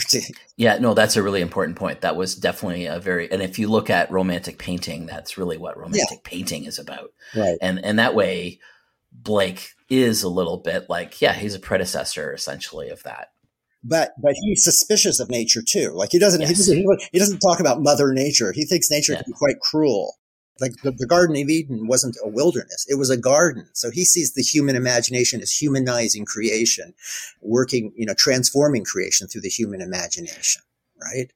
[0.58, 2.02] yeah no that's a really important point.
[2.02, 5.76] That was definitely a very and if you look at romantic painting that's really what
[5.76, 6.30] romantic yeah.
[6.30, 7.12] painting is about.
[7.36, 7.58] Right.
[7.64, 8.60] And and that way
[9.12, 13.30] blake is a little bit like yeah he's a predecessor essentially of that
[13.84, 16.50] but but he's suspicious of nature too like he doesn't yes.
[16.50, 19.22] he doesn't he doesn't talk about mother nature he thinks nature yeah.
[19.22, 20.16] can be quite cruel
[20.62, 23.68] like the, the, Garden of Eden wasn't a wilderness; it was a garden.
[23.74, 26.94] So he sees the human imagination as humanizing creation,
[27.42, 30.62] working, you know, transforming creation through the human imagination.
[31.02, 31.32] Right?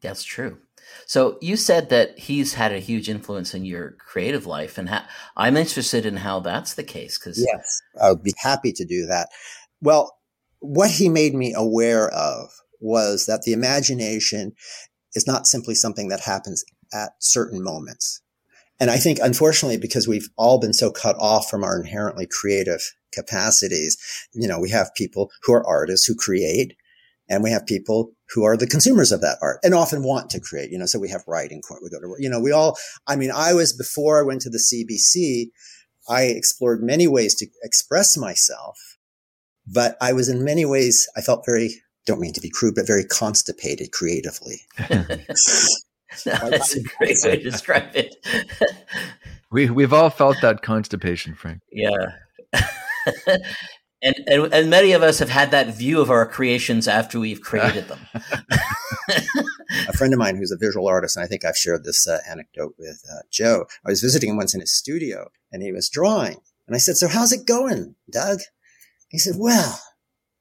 [0.00, 0.58] That's true.
[1.06, 5.08] So you said that he's had a huge influence in your creative life, and ha-
[5.36, 7.18] I'm interested in how that's the case.
[7.18, 9.28] Because yes, I'll be happy to do that.
[9.82, 10.18] Well,
[10.64, 12.50] what he made me aware of
[12.80, 14.52] was that the imagination
[15.14, 18.20] is not simply something that happens at certain moments.
[18.80, 22.80] And I think, unfortunately, because we've all been so cut off from our inherently creative
[23.12, 23.96] capacities,
[24.32, 26.76] you know, we have people who are artists who create
[27.28, 30.40] and we have people who are the consumers of that art and often want to
[30.40, 32.76] create, you know, so we have writing, court, we go to you know, we all,
[33.06, 35.50] I mean, I was before I went to the CBC,
[36.08, 38.93] I explored many ways to express myself,
[39.66, 42.86] but I was in many ways, I felt very, don't mean to be crude, but
[42.86, 44.60] very constipated creatively.
[46.24, 48.16] that's a great way to describe it.
[49.50, 51.60] we we've all felt that constipation, Frank.
[51.72, 52.12] Yeah.
[54.02, 57.40] and, and and many of us have had that view of our creations after we've
[57.40, 58.00] created them.
[59.88, 62.18] a friend of mine who's a visual artist, and I think I've shared this uh,
[62.28, 63.66] anecdote with uh, Joe.
[63.84, 66.96] I was visiting him once in his studio, and he was drawing, and I said,
[66.96, 68.40] "So how's it going, Doug?"
[69.14, 69.80] He said, "Well,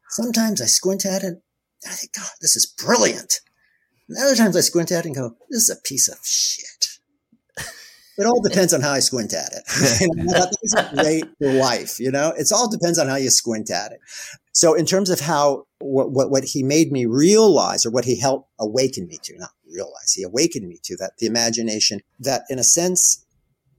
[0.09, 1.41] sometimes I squint at it, and
[1.85, 3.39] I think, God, this is brilliant."
[4.09, 6.87] And other times I squint at it and go, this is a piece of shit.
[8.17, 10.75] It all depends on how I squint at it.
[10.75, 12.33] Are great for life, you know.
[12.35, 13.99] It all depends on how you squint at it.
[14.53, 18.19] So, in terms of how what, what, what he made me realize, or what he
[18.19, 22.57] helped awaken me to, not realize, he awakened me to that the imagination that, in
[22.57, 23.23] a sense,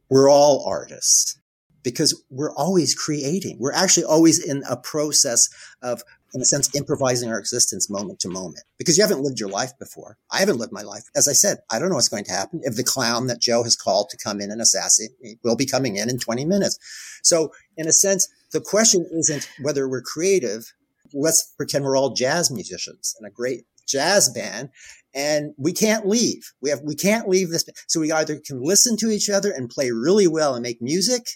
[0.09, 1.37] we're all artists
[1.85, 3.59] because we're always creating.
[3.61, 5.49] We're actually always in a process
[5.83, 6.03] of
[6.35, 9.71] in a sense, improvising our existence moment to moment because you haven't lived your life
[9.79, 10.19] before.
[10.33, 11.05] I haven't lived my life.
[11.15, 12.61] As I said, I don't know what's going to happen.
[12.65, 15.65] If the clown that Joe has called to come in and assassinate me will be
[15.65, 16.77] coming in in 20 minutes.
[17.23, 20.73] So in a sense, the question isn't whether we're creative.
[21.13, 24.71] Let's pretend we're all jazz musicians in a great jazz band
[25.15, 26.53] and we can't leave.
[26.61, 27.65] We have, we can't leave this.
[27.87, 31.29] So we either can listen to each other and play really well and make music,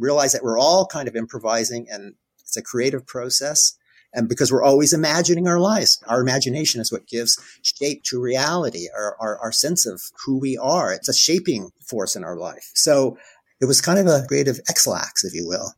[0.00, 3.76] realize that we're all kind of improvising and it's a creative process
[4.12, 6.02] and because we're always imagining our lives.
[6.08, 10.56] Our imagination is what gives shape to reality, our, our, our sense of who we
[10.58, 10.92] are.
[10.92, 12.70] It's a shaping force in our life.
[12.74, 13.16] So
[13.60, 15.72] it was kind of a creative Ex-Lax, if you will.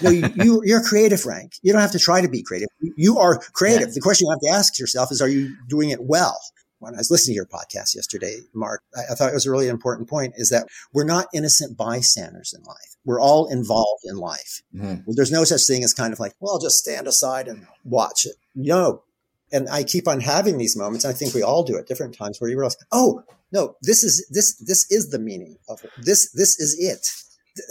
[0.00, 1.54] you, you, you're creative, Frank.
[1.62, 2.68] You don't have to try to be creative.
[2.96, 3.92] You are creative.
[3.92, 6.38] The question you have to ask yourself is, are you doing it well?
[6.86, 9.50] When I was listening to your podcast yesterday, Mark, I, I, thought it was a
[9.50, 12.96] really important point is that we're not innocent bystanders in life.
[13.04, 14.62] We're all involved in life.
[14.74, 15.10] Mm-hmm.
[15.14, 18.24] There's no such thing as kind of like, well, I'll just stand aside and watch
[18.24, 18.36] it.
[18.54, 19.02] No.
[19.52, 21.04] And I keep on having these moments.
[21.04, 23.22] I think we all do at different times where you realize, oh,
[23.52, 25.90] no, this is, this, this is the meaning of it.
[25.98, 27.08] This, this is it.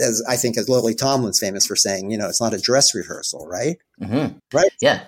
[0.01, 2.93] As I think as Lily Tomlin's famous for saying, you know, it's not a dress
[2.93, 3.77] rehearsal, right?
[4.01, 4.37] Mm-hmm.
[4.53, 4.71] Right.
[4.81, 5.03] Yeah.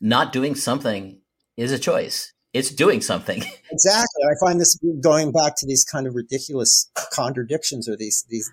[0.00, 1.20] Not doing something
[1.56, 3.42] is a choice it's doing something.
[3.68, 4.22] Exactly.
[4.24, 8.50] I find this going back to these kind of ridiculous contradictions or these these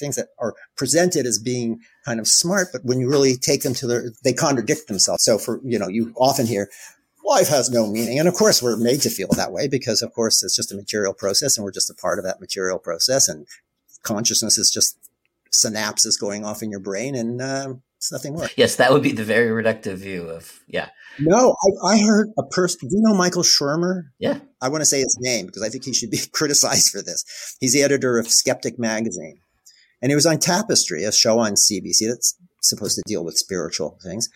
[0.00, 3.74] things that are presented as being kind of smart, but when you really take them
[3.74, 5.22] to their, they contradict themselves.
[5.22, 6.68] So for, you know, you often hear
[7.24, 8.18] life has no meaning.
[8.18, 10.76] And of course we're made to feel that way because of course it's just a
[10.76, 13.28] material process and we're just a part of that material process.
[13.28, 13.46] And
[14.02, 14.98] consciousness is just
[15.52, 18.48] synapses going off in your brain and, um, it's nothing more.
[18.56, 20.88] Yes, that would be the very reductive view of yeah.
[21.18, 22.88] No, I, I heard a person.
[22.88, 24.04] Do you know Michael Shermer?
[24.18, 27.02] Yeah, I want to say his name because I think he should be criticized for
[27.02, 27.56] this.
[27.60, 29.40] He's the editor of Skeptic magazine,
[30.00, 33.98] and he was on Tapestry, a show on CBC that's supposed to deal with spiritual
[34.02, 34.30] things.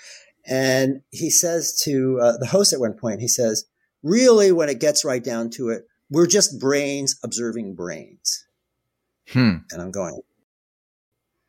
[0.46, 3.64] And he says to uh, the host at one point, he says,
[4.03, 8.44] "Really, when it gets right down to it, we're just brains observing brains."
[9.31, 9.57] Hmm.
[9.70, 10.20] And I'm going,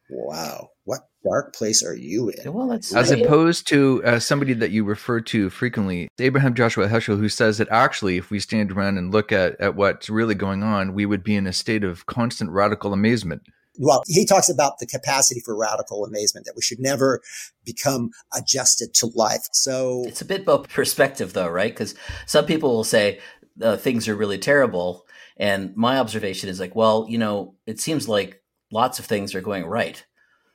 [0.09, 0.69] Wow.
[0.83, 2.53] What dark place are you in?
[2.53, 3.21] Well, that's As right.
[3.21, 7.67] opposed to uh, somebody that you refer to frequently, Abraham Joshua Heschel, who says that
[7.69, 11.23] actually, if we stand around and look at, at what's really going on, we would
[11.23, 13.41] be in a state of constant radical amazement.
[13.77, 17.21] Well, he talks about the capacity for radical amazement that we should never
[17.65, 19.47] become adjusted to life.
[19.51, 21.73] So It's a bit about perspective, though, right?
[21.73, 23.19] Because some people will say
[23.61, 25.05] uh, things are really terrible,
[25.37, 29.41] and my observation is like, well, you know, it seems like lots of things are
[29.41, 30.05] going right.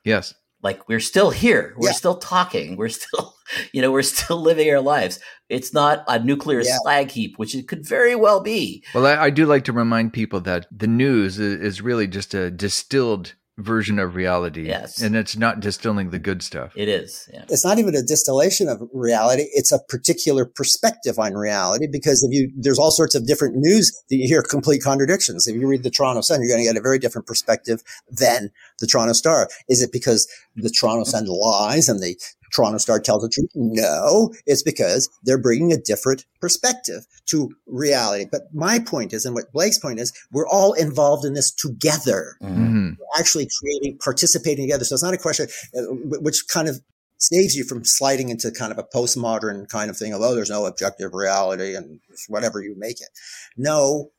[0.05, 0.35] Yes.
[0.63, 1.93] Like we're still here, we're Yeah.
[1.95, 3.35] still talking, we're still,
[3.73, 5.19] you know, we're still living our lives.
[5.49, 6.77] It's not a nuclear Yeah.
[6.83, 8.85] slag heap, which it could very well be.
[8.95, 12.35] Well, I, I do like to remind people that the news is, is really just
[12.35, 14.67] a distilled version of reality.
[14.67, 15.01] Yes.
[15.01, 16.73] And it's not distilling the good stuff.
[16.75, 17.45] It is, yeah.
[17.49, 19.47] it's not even a distillation of reality.
[19.53, 23.93] It's a particular perspective on reality because if you, there's all sorts of different news
[24.09, 25.47] that you hear complete contradictions.
[25.47, 28.51] If you read the Toronto Sun, you're going to get a very different perspective than
[28.81, 29.49] the Toronto Star.
[29.69, 32.17] Is it because the Toronto Sun lies and the
[32.55, 33.51] Toronto Star tells the truth?
[33.55, 38.27] No, it's because they're bringing a different perspective to reality.
[38.31, 42.37] But my point is, and what Blake's point is, we're all involved in this together
[42.43, 42.57] Mhm.
[42.57, 42.97] Mhm.
[43.19, 44.85] actually creating, participating together.
[44.85, 45.83] So it's not a question, uh,
[46.21, 46.81] which kind of
[47.19, 50.49] saves you from sliding into kind of a postmodern kind of thing of, oh, there's
[50.51, 53.09] no objective reality and whatever you make it.
[53.57, 54.11] No,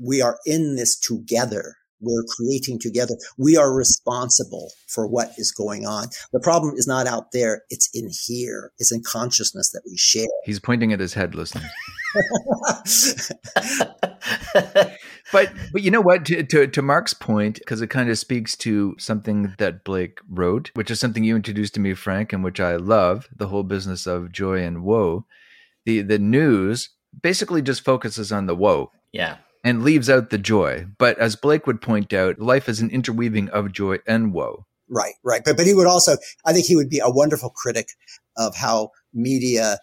[0.00, 1.76] we are in this together.
[2.00, 3.14] We're creating together.
[3.36, 6.08] We are responsible for what is going on.
[6.32, 7.62] The problem is not out there.
[7.70, 8.72] It's in here.
[8.78, 10.26] It's in consciousness that we share.
[10.44, 11.68] He's pointing at his head, listening.
[15.30, 16.24] But but you know what?
[16.24, 20.70] To to, to Mark's point, because it kind of speaks to something that Blake wrote,
[20.72, 23.28] which is something you introduced to me, Frank, and which I love.
[23.36, 25.26] The whole business of joy and woe.
[25.84, 26.88] The the news
[27.22, 29.36] basically just focuses on the woe yeah.
[29.64, 30.86] And leaves out the joy.
[30.98, 34.66] But as Blake would point out, life is an interweaving of joy and woe.
[34.88, 35.42] Right, right.
[35.44, 37.90] But but he would also, I think he would be a wonderful critic
[38.36, 39.78] of how media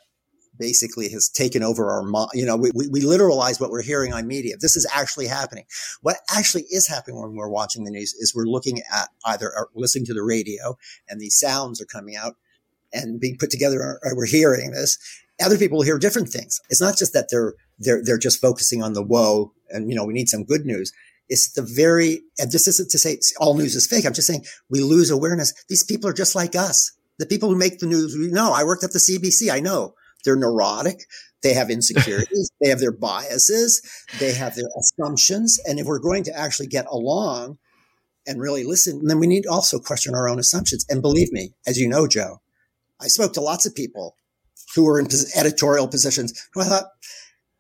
[0.58, 2.30] basically has taken over our mind.
[2.34, 4.56] You know, we, we, we literalize what we're hearing on media.
[4.60, 5.66] This is actually happening.
[6.02, 10.06] What actually is happening when we're watching the news is we're looking at either listening
[10.06, 10.78] to the radio
[11.10, 12.36] and these sounds are coming out
[12.94, 14.00] and being put together.
[14.14, 14.98] We're hearing this.
[15.44, 16.62] Other people hear different things.
[16.70, 20.06] It's not just that they're they're they're just focusing on the woe and you know
[20.06, 20.92] we need some good news.
[21.28, 24.06] It's the very and this isn't to say all news is fake.
[24.06, 25.54] I'm just saying we lose awareness.
[25.70, 26.92] These people are just like us.
[27.18, 28.52] The people who make the news, we know.
[28.54, 29.52] I worked at the CBC.
[29.52, 31.06] I know they're neurotic.
[31.44, 32.52] They have insecurities.
[32.62, 33.82] they have their biases.
[34.20, 35.60] They have their assumptions.
[35.66, 37.58] And if we're going to actually get along
[38.28, 40.86] and really listen, then we need to also question our own assumptions.
[40.90, 42.42] And believe me, as you know, Joe,
[43.00, 44.16] I spoke to lots of people
[44.74, 46.86] who were in editorial positions who I thought,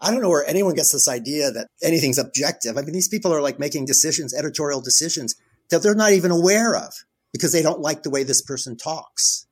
[0.06, 2.78] I don't know where anyone gets this idea that anything's objective.
[2.78, 5.36] I mean, these people are like making decisions, editorial decisions
[5.72, 6.94] that they're not even aware of
[7.34, 9.48] because they don't like the way this person talks.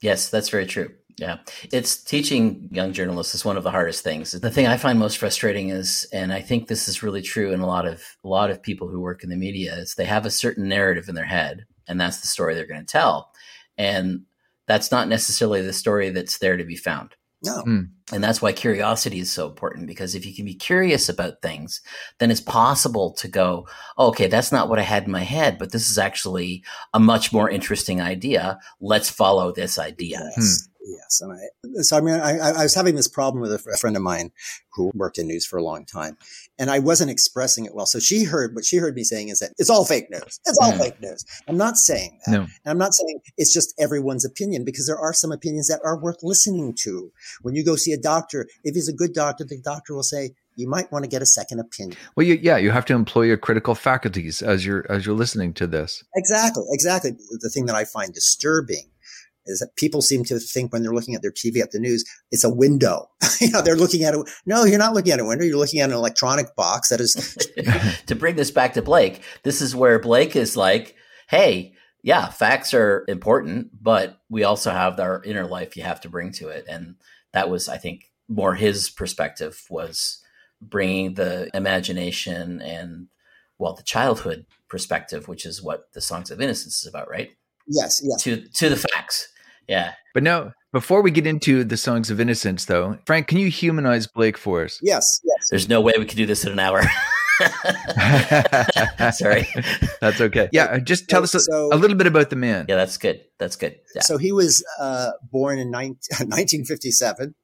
[0.00, 0.94] Yes, that's very true.
[1.18, 1.38] Yeah.
[1.72, 4.30] It's teaching young journalists is one of the hardest things.
[4.32, 7.60] The thing I find most frustrating is, and I think this is really true in
[7.60, 10.26] a lot of a lot of people who work in the media, is they have
[10.26, 13.32] a certain narrative in their head, and that's the story they're going to tell.
[13.76, 14.22] And
[14.66, 17.16] that's not necessarily the story that's there to be found.
[17.42, 17.60] No.
[17.62, 17.80] Hmm.
[18.12, 21.80] And that's why curiosity is so important because if you can be curious about things,
[22.18, 23.66] then it's possible to go,
[23.98, 27.00] oh, okay, that's not what I had in my head, but this is actually a
[27.00, 28.58] much more interesting idea.
[28.80, 30.20] Let's follow this idea.
[30.36, 30.68] Yes.
[30.68, 30.72] Hmm.
[30.88, 31.20] Yes.
[31.20, 33.96] And I, so I mean, I, I was having this problem with a, a friend
[33.96, 34.30] of mine
[34.72, 36.16] who worked in news for a long time
[36.58, 37.86] and I wasn't expressing it well.
[37.86, 40.40] So she heard, what she heard me saying is that it's all fake news.
[40.46, 40.78] It's all Mm.
[40.78, 41.24] fake news.
[41.48, 42.32] I'm not saying that.
[42.32, 42.40] No.
[42.42, 45.98] And I'm not saying it's just everyone's opinion because there are some opinions that are
[45.98, 47.12] worth listening to.
[47.42, 50.32] When you go see a doctor, if he's a good doctor, the doctor will say,
[50.58, 51.98] you might want to get a second opinion.
[52.16, 55.52] Well, you, yeah, you have to employ your critical faculties as you're as you're listening
[55.54, 56.02] to this.
[56.14, 56.64] Exactly.
[56.70, 57.10] Exactly.
[57.40, 58.88] The thing that I find disturbing
[59.46, 62.04] is that people seem to think when they're looking at their TV at the news,
[62.30, 63.08] it's a window.
[63.40, 64.28] you know, they're looking at it.
[64.44, 65.44] No, you're not looking at a window.
[65.44, 67.36] You're looking at an electronic box that is
[68.06, 70.94] to bring this back to Blake, this is where Blake is like,
[71.28, 76.08] hey, yeah, facts are important, but we also have our inner life you have to
[76.08, 76.64] bring to it.
[76.68, 76.96] And
[77.32, 80.22] that was, I think, more his perspective was
[80.60, 83.08] bringing the imagination and,
[83.58, 87.30] well, the childhood perspective, which is what the Songs of Innocence is about, right?
[87.66, 88.22] yes, yes.
[88.22, 89.28] To to the facts.
[89.68, 89.92] Yeah.
[90.14, 94.06] But now, before we get into the songs of innocence, though, Frank, can you humanize
[94.06, 94.78] Blake for us?
[94.82, 95.48] Yes, yes.
[95.50, 96.82] There's no way we could do this in an hour.
[99.12, 99.46] Sorry.
[100.00, 100.48] That's okay.
[100.52, 102.66] Yeah, just tell us a, So- a little bit about the man.
[102.68, 103.20] Yeah, that's good.
[103.38, 103.76] That's good.
[103.94, 104.02] Yeah.
[104.02, 105.96] So he was uh, born in 19,
[106.28, 107.34] 1957.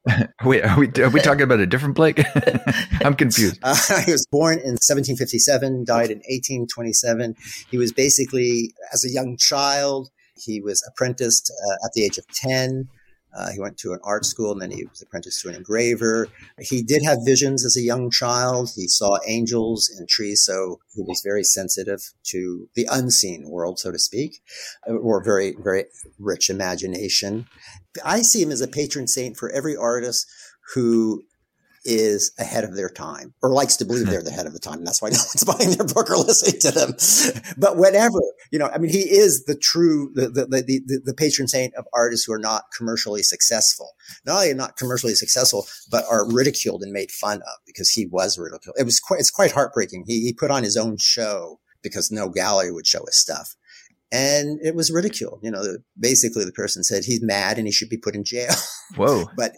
[0.44, 2.22] Wait, are we, are we talking about a different Blake?
[3.04, 3.58] I'm confused.
[3.62, 7.34] Uh, he was born in 1757, died in 1827.
[7.70, 10.08] He was basically, as a young child,
[10.44, 12.88] he was apprenticed uh, at the age of 10.
[13.34, 16.28] Uh, he went to an art school and then he was apprenticed to an engraver.
[16.58, 18.70] He did have visions as a young child.
[18.74, 23.90] He saw angels in trees, so he was very sensitive to the unseen world, so
[23.90, 24.42] to speak,
[24.86, 25.86] uh, or very, very
[26.18, 27.46] rich imagination.
[28.04, 30.26] I see him as a patron saint for every artist
[30.74, 31.24] who
[31.84, 34.10] is ahead of their time or likes to believe hmm.
[34.10, 34.78] they're the head of the time.
[34.78, 36.94] And that's why no one's buying their book or listening to them.
[37.58, 38.18] But whatever,
[38.50, 41.74] you know, I mean, he is the true, the, the, the, the, the patron saint
[41.74, 43.90] of artists who are not commercially successful.
[44.24, 48.38] Not only not commercially successful, but are ridiculed and made fun of because he was
[48.38, 48.76] ridiculed.
[48.78, 50.04] It was quite, it's quite heartbreaking.
[50.06, 53.56] He, he put on his own show because no gallery would show his stuff.
[54.12, 55.40] And it was ridiculed.
[55.42, 58.52] You know, basically the person said he's mad and he should be put in jail.
[58.96, 59.24] Whoa.
[59.36, 59.52] but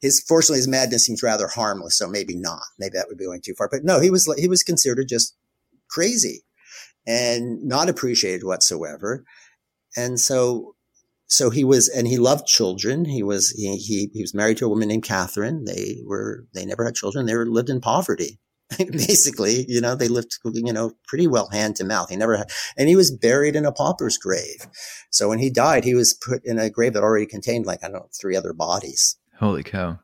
[0.00, 2.62] his fortunately his madness seems rather harmless, so maybe not.
[2.78, 3.68] Maybe that would be going too far.
[3.70, 5.36] But no, he was he was considered just
[5.90, 6.42] crazy
[7.06, 9.24] and not appreciated whatsoever.
[9.96, 10.74] And so
[11.26, 13.04] so he was and he loved children.
[13.04, 15.64] He was he he, he was married to a woman named Catherine.
[15.64, 17.26] They were they never had children.
[17.26, 18.40] They were lived in poverty.
[18.78, 22.08] Basically, you know, they lived, you know, pretty well hand to mouth.
[22.08, 24.68] He never had, and he was buried in a pauper's grave.
[25.10, 27.88] So when he died, he was put in a grave that already contained like, I
[27.88, 29.16] don't know, three other bodies.
[29.40, 29.98] Holy cow.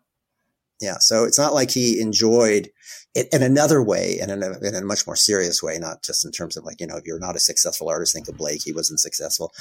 [0.80, 0.96] Yeah.
[0.98, 2.70] So it's not like he enjoyed
[3.14, 6.24] it in another way and in a, in a much more serious way, not just
[6.24, 8.62] in terms of like, you know, if you're not a successful artist, think of Blake.
[8.64, 9.52] He wasn't successful.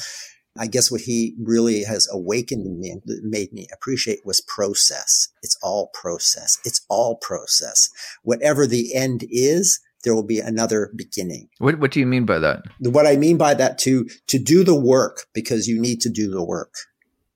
[0.57, 5.27] I guess what he really has awakened in me and made me appreciate was process.
[5.43, 6.57] It's all process.
[6.63, 7.89] It's all process.
[8.23, 11.49] Whatever the end is, there will be another beginning.
[11.57, 12.63] What What do you mean by that?
[12.79, 16.29] What I mean by that to to do the work because you need to do
[16.29, 16.73] the work,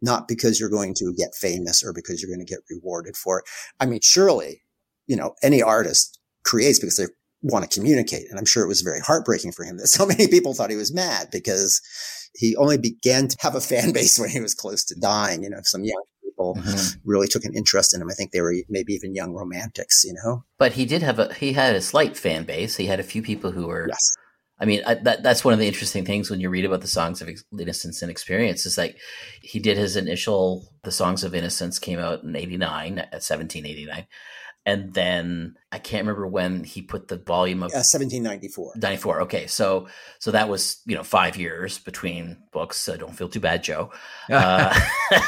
[0.01, 3.39] not because you're going to get famous or because you're going to get rewarded for
[3.39, 3.45] it.
[3.79, 4.61] I mean, surely,
[5.07, 7.07] you know, any artist creates because they
[7.41, 10.27] want to communicate, and I'm sure it was very heartbreaking for him that so many
[10.27, 11.81] people thought he was mad because
[12.35, 15.43] he only began to have a fan base when he was close to dying.
[15.43, 16.95] You know, some young people Mhm.
[17.03, 18.09] really took an interest in him.
[18.09, 20.03] I think they were maybe even young romantics.
[20.05, 22.77] You know, But he did have a he had a slight fan base.
[22.77, 23.87] He had a few people who were.
[23.89, 24.15] yes,
[24.59, 26.87] I mean, I, that that's one of the interesting things when you read about the
[26.87, 28.65] songs of innocence and experience.
[28.65, 28.97] Is like
[29.41, 34.05] he did his initial the songs of innocence came out in '89 at 1789,
[34.65, 38.73] and then I can't remember when he put the volume of uh, 1794.
[38.75, 39.87] 94 okay so
[40.19, 43.91] so that was you know five years between books so don't feel too bad joe
[44.29, 44.79] uh,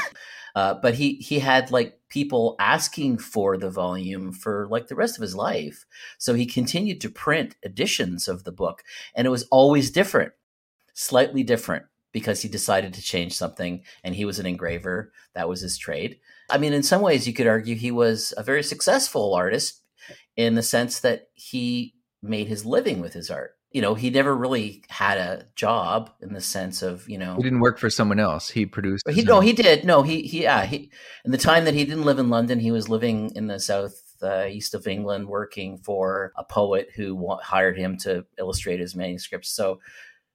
[0.56, 5.18] uh, but he he had like people asking for the volume for like the rest
[5.18, 5.86] of his life.
[6.18, 8.84] So he continued to print editions of the book
[9.16, 10.34] and it was always different
[10.94, 15.12] slightly different because he decided to change something and he was an engraver.
[15.34, 16.20] That was his trade.
[16.50, 19.82] I mean in some ways you could argue he was a very successful artist
[20.36, 24.36] in the sense that he made his living with his art you know he never
[24.36, 28.20] really had a job in the sense of you know he didn't work for someone
[28.20, 28.50] else.
[28.50, 29.04] He produced.
[29.06, 29.44] but he no, own.
[29.44, 29.86] he did.
[29.86, 30.66] No, he he yeah.
[30.66, 30.92] He
[31.26, 34.02] in the time that he didn't live in London, he was living in the south
[34.22, 38.96] uh, east of England, working for a poet who wa- hired him to illustrate his
[38.96, 39.50] manuscripts.
[39.50, 39.80] So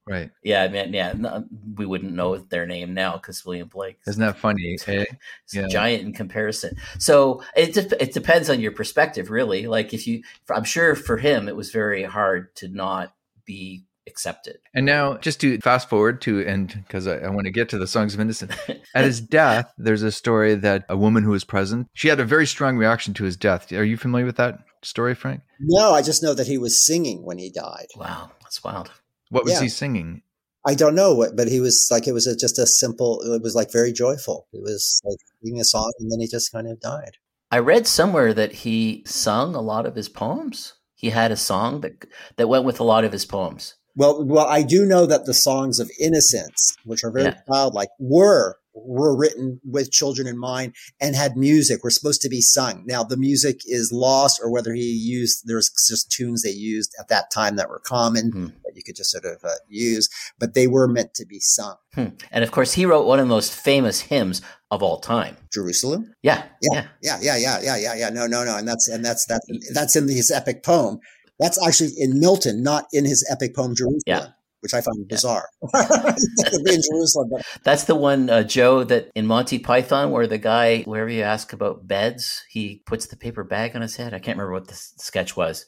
[0.07, 0.29] right.
[0.43, 1.45] yeah, I mean, yeah, no,
[1.75, 4.77] we wouldn't know their name now because William Blake is Isn't that funny?
[4.87, 5.03] eh?
[5.03, 5.67] is Yeah.
[5.67, 6.75] giant in comparison.
[6.99, 9.67] So it de- it depends on your perspective, really.
[9.67, 13.13] Like if you, I'm sure for him, it was very hard to not
[13.47, 14.57] be accepted.
[14.73, 17.77] And now, just to fast forward to, and because I, I want to get to
[17.77, 18.53] the songs of innocence.
[18.95, 22.25] At his death, there's a story that a woman who was present, she had a
[22.25, 23.71] very strong reaction to his death.
[23.73, 25.41] Are you familiar with that story, Frank?
[25.59, 27.87] No, I just know that he was singing when he died.
[27.95, 28.91] Wow, that's wild.
[29.29, 29.61] What was Yeah.
[29.61, 30.21] he singing?
[30.65, 33.55] I don't know but he was like, it was a, just a simple, it was
[33.55, 34.47] like very joyful.
[34.51, 37.17] It was like singing a song and then he just kind of died.
[37.49, 40.73] I read somewhere that he sung a lot of his poems.
[40.97, 42.05] He had a song that
[42.35, 43.75] that went with a lot of his poems.
[43.95, 47.41] Well, well, I do know that the songs of innocence, which are very Yeah.
[47.47, 51.83] childlike, were were written with children in mind and had music.
[51.83, 52.83] Were supposed to be sung.
[52.85, 57.07] Now the music is lost, or whether he used there's just tunes they used at
[57.09, 58.45] that time that were common Hmm.
[58.65, 60.09] that you could just sort of uh, use,
[60.39, 61.75] but they were meant to be sung.
[61.93, 62.07] Hmm.
[62.31, 65.37] And of course, he wrote one of the most famous hymns of all time.
[65.53, 66.13] Jerusalem.
[66.21, 66.87] Yeah, Yeah.
[67.01, 67.17] yeah.
[67.21, 68.09] Yeah, yeah, yeah, yeah, yeah.
[68.09, 68.57] No, no, no.
[68.57, 70.99] And that's and that's that's that's in his epic poem.
[71.39, 74.27] That's actually in Milton, not in his epic poem Jerusalem, Yeah.
[74.61, 75.47] Which I find bizarre.
[75.73, 80.27] it be in Jerusalem, but That's the one, uh, Joe, that in Monty Python, where
[80.27, 84.13] the guy, wherever you ask about beds, he puts the paper bag on his head.
[84.13, 85.65] I can't remember what the s- sketch was,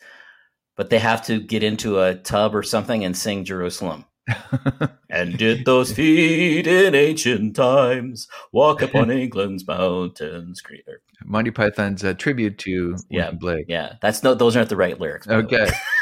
[0.76, 4.06] but they have to get into a tub or something and sing Jerusalem.
[5.10, 10.62] and did those feet in ancient times walk upon England's mountains?
[10.62, 11.02] Creator.
[11.26, 13.66] Monty Python's a tribute to yeah, Blake.
[13.68, 15.28] Yeah, that's no; those aren't the right lyrics.
[15.28, 15.68] Okay.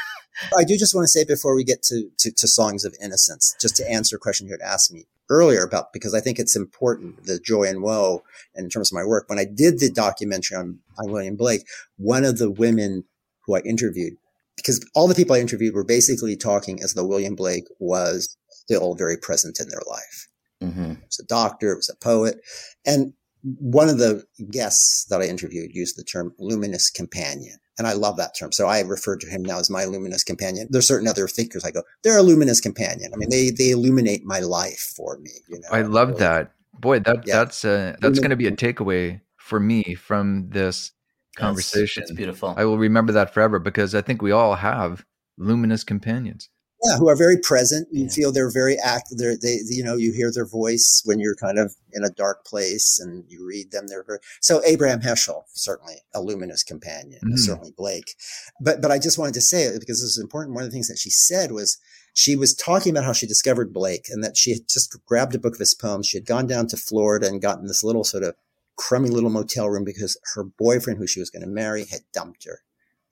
[0.58, 3.56] I do just want to say before we get to, to, to songs of innocence,
[3.60, 6.56] just to answer a question you had asked me earlier about because I think it's
[6.56, 8.24] important the joy and woe
[8.56, 9.30] And in terms of my work.
[9.30, 11.66] When I did the documentary on, on William Blake,
[11.98, 13.04] one of the women
[13.46, 14.14] who I interviewed,
[14.56, 18.96] because all the people I interviewed were basically talking as though William Blake was still
[18.96, 20.28] very present in their life.
[20.64, 20.92] Mm-hmm.
[20.92, 22.40] It was a doctor, it was a poet,
[22.86, 23.14] and
[23.44, 27.58] one of the guests that I interviewed used the term luminous companion.
[27.78, 28.52] And I love that term.
[28.52, 30.68] So I refer to him now as my luminous companion.
[30.70, 33.12] There's certain other thinkers I go, they're a luminous companion.
[33.14, 35.32] I mean, they, they illuminate my life for me.
[35.48, 36.52] You know, I love really, that.
[36.80, 37.36] Boy, that, yeah.
[37.36, 40.92] that's, a, that's going to be a takeaway for me from this
[41.36, 42.04] conversation.
[42.04, 42.54] It's beautiful.
[42.58, 45.06] I will remember that forever because I think we all have
[45.38, 46.50] luminous companions
[46.84, 47.88] yeah, who are very present.
[47.92, 48.10] You yeah.
[48.10, 49.18] feel they're very active.
[49.18, 52.46] They're, they, you know, you hear their voice when you're kind of in a dark
[52.46, 53.88] place and you read them.
[53.88, 57.38] They're very, so Abraham Heschel, certainly a luminous companion, mm.
[57.38, 58.16] certainly Blake.
[58.62, 60.56] But, but I just wanted to say it because this is important.
[60.56, 61.78] One of the things that she said was
[62.14, 65.40] she was talking about how she discovered Blake and that she had just grabbed a
[65.40, 66.08] book of his poems.
[66.08, 68.36] She had gone down to Florida and gotten this little sort of
[68.76, 72.46] crummy little motel room because her boyfriend, who she was going to marry, had dumped
[72.46, 72.60] her.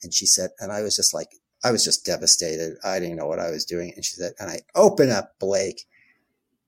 [0.04, 1.30] And she said, and I was just like,
[1.66, 2.78] I was just devastated.
[2.84, 3.92] I didn't know what I was doing.
[3.96, 5.88] And she said, and I open up Blake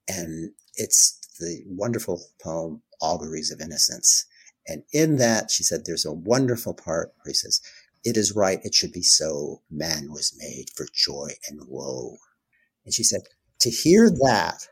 [0.08, 4.26] and it's the wonderful poem, Auguries of Innocence.
[4.68, 7.62] And in that, she said, there's a wonderful part where he says,
[8.04, 8.60] it is right.
[8.64, 9.62] It should be so.
[9.70, 12.18] Man was made for joy and woe.
[12.84, 13.22] And she said,
[13.60, 14.68] to hear that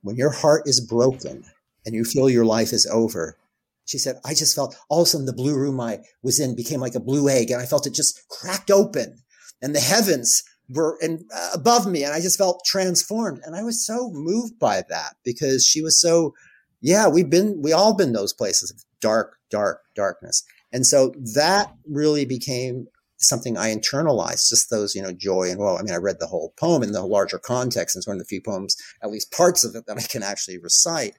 [0.00, 1.44] when your heart is broken
[1.84, 3.36] and you feel your life is over,
[3.84, 6.56] she said, I just felt all of a sudden the blue room I was in
[6.56, 9.22] became like a blue egg and I felt it just cracked open
[9.62, 13.40] and the heavens were in, uh, above me and I just felt transformed.
[13.44, 16.34] And I was so moved by that because she was so,
[16.80, 20.42] yeah, we've been, we all been those places of dark, dark, darkness.
[20.72, 22.88] And so that really became
[23.18, 25.76] something I internalized, just those, you know, joy and woe.
[25.76, 27.96] I mean, I read the whole poem in the larger context.
[27.96, 30.22] And it's one of the few poems, at least parts of it that I can
[30.22, 31.18] actually recite.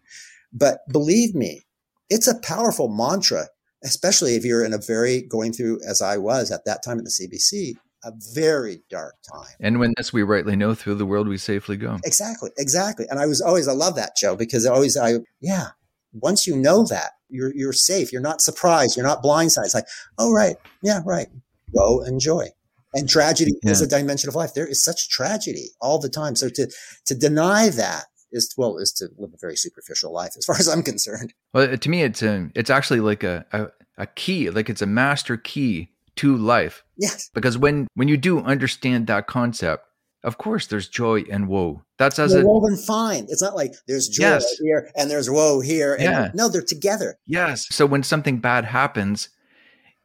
[0.53, 1.63] But believe me,
[2.09, 3.47] it's a powerful mantra,
[3.83, 7.05] especially if you're in a very going through, as I was at that time at
[7.05, 9.55] the CBC, a very dark time.
[9.59, 11.97] And when this we rightly know, through the world we safely go.
[12.05, 13.05] Exactly, exactly.
[13.09, 15.69] And I was always I love that Joe because always I yeah.
[16.13, 19.65] Once you know that you're you're safe, you're not surprised, you're not blindsided.
[19.65, 19.87] It's like,
[20.17, 21.27] oh right, yeah, right.
[21.75, 22.47] Go enjoy.
[22.93, 23.71] And tragedy yeah.
[23.71, 24.53] is a dimension of life.
[24.53, 26.35] There is such tragedy all the time.
[26.35, 26.71] So to
[27.05, 30.67] to deny that is well is to live a very superficial life as far as
[30.67, 31.33] I'm concerned.
[31.53, 33.67] Well, to me, it's a, it's actually like a, a,
[34.03, 36.83] a key, like it's a master key to life.
[36.97, 37.29] Yes.
[37.33, 39.85] Because when when you do understand that concept,
[40.23, 41.83] of course there's joy and woe.
[41.97, 43.25] That's as they're a woven fine.
[43.29, 44.57] It's not like there's joy yes.
[44.59, 45.93] here and there's woe here.
[45.93, 46.31] And yeah.
[46.33, 47.17] no, they're together.
[47.25, 47.67] Yes.
[47.73, 49.29] So when something bad happens,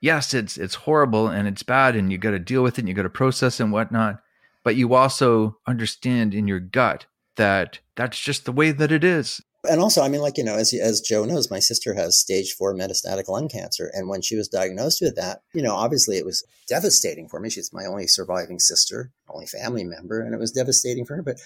[0.00, 2.88] yes, it's it's horrible and it's bad and you got to deal with it and
[2.88, 4.20] you got to process and whatnot.
[4.64, 7.06] But you also understand in your gut
[7.36, 10.56] that that's just the way that it is and also, I mean, like, you know,
[10.56, 13.90] as, as Joe knows, my sister has stage four metastatic lung cancer.
[13.94, 17.48] And when she was diagnosed with that, you know, obviously it was devastating for me.
[17.48, 21.22] She's my only surviving sister, only family member, and it was devastating for her.
[21.22, 21.38] But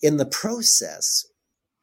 [0.00, 1.26] in the process,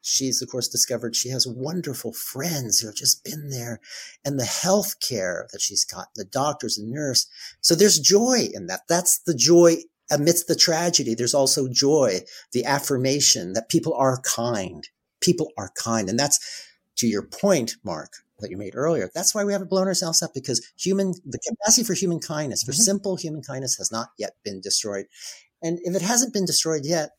[0.00, 3.80] she's of course discovered she has wonderful friends who have just been there
[4.24, 7.26] and the health care that she's got, the doctors and nurse.
[7.60, 8.82] So there's joy in that.
[8.88, 9.76] That's the joy
[10.10, 11.14] amidst the tragedy.
[11.14, 12.20] There's also joy,
[12.52, 14.88] the affirmation that people are kind
[15.24, 16.08] people are kind.
[16.08, 16.38] And that's
[16.96, 19.10] to your point, Mark, that you made earlier.
[19.14, 22.72] That's why we haven't blown ourselves up because human, the capacity for human kindness, for
[22.72, 22.82] mm-hmm.
[22.82, 25.06] simple human kindness has not yet been destroyed.
[25.62, 27.10] And if it hasn't been destroyed yet,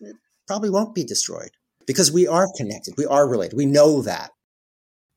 [0.00, 0.16] it
[0.46, 1.50] probably won't be destroyed
[1.86, 2.94] because we are connected.
[2.96, 3.56] We are related.
[3.56, 4.30] We know that.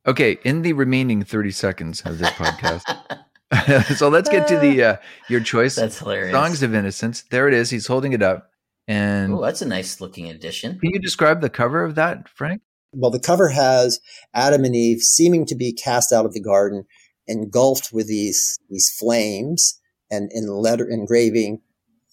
[0.06, 0.38] Okay.
[0.44, 2.84] In the remaining 30 seconds of this podcast,
[3.96, 4.96] so let's get to the uh,
[5.28, 5.76] your choice.
[5.76, 6.32] That's hilarious.
[6.32, 7.24] Songs of Innocence.
[7.30, 7.70] There it is.
[7.70, 8.50] He's holding it up.
[8.88, 10.78] And oh, that's a nice looking addition.
[10.80, 12.62] Can you describe the cover of that, Frank?
[12.92, 14.00] Well, the cover has
[14.32, 16.84] Adam and Eve seeming to be cast out of the garden,
[17.26, 19.78] engulfed with these these flames,
[20.10, 21.60] and in letter engraving,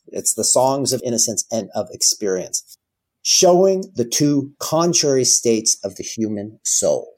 [0.08, 2.78] it's the songs of innocence and of experience,
[3.22, 7.14] showing the two contrary states of the human soul.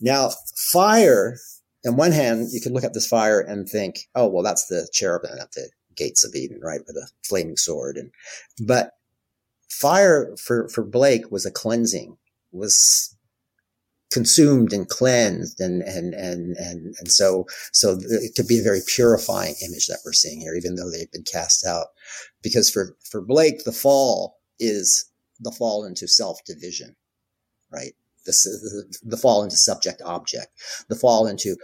[0.00, 0.30] Now,
[0.72, 1.36] fire.
[1.84, 4.88] On one hand, you can look at this fire and think, "Oh, well, that's the
[4.92, 7.96] cherubim at the gates of Eden, right, with a flaming sword.
[7.96, 8.10] And
[8.66, 8.92] but
[9.68, 12.16] fire for for Blake was a cleansing,
[12.52, 13.16] was
[14.12, 18.80] consumed and cleansed and and and and and so so it could be a very
[18.86, 21.88] purifying image that we're seeing here even though they've been cast out.
[22.42, 26.94] Because for for Blake the fall is the fall into self division
[27.72, 27.94] right?
[28.24, 30.48] The, the fall into subject object.
[30.88, 31.56] The fall into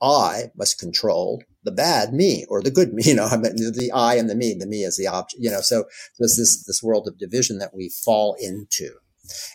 [0.00, 3.90] I must control the bad me or the good me you know I mean, the
[3.94, 5.84] I and the me the me is the object you know so
[6.18, 8.90] there's this this world of division that we fall into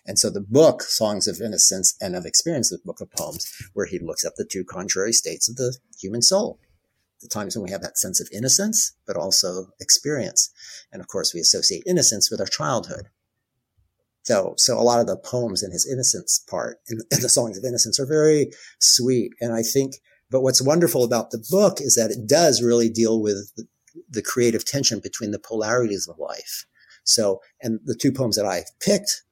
[0.06, 3.86] and so the book, Songs of Innocence and of Experience, the book of poems, where
[3.86, 6.60] he looks at the two contrary states of the human soul.
[7.22, 10.52] The times when we have that sense of innocence, but also experience.
[10.92, 13.10] And of course, we associate innocence with our childhood.
[14.24, 17.58] So, so a lot of the poems in his innocence part, in, in the Songs
[17.58, 19.34] of Innocence, are very sweet.
[19.42, 19.96] And I think,
[20.30, 23.52] but what's wonderful about the book is that it does really deal with
[24.10, 26.66] the, creative tension between the polarities of life.
[27.04, 29.24] So, and the two poems that I picked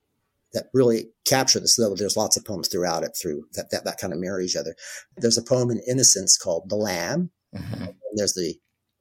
[0.54, 1.76] that really capture this.
[1.76, 4.56] Though there's lots of poems throughout it through that, that, that kind of mirror each
[4.56, 4.76] other.
[5.18, 7.30] There's a poem in Innocence called The Lamb.
[7.56, 7.86] Mm-hmm.
[8.16, 8.56] There's the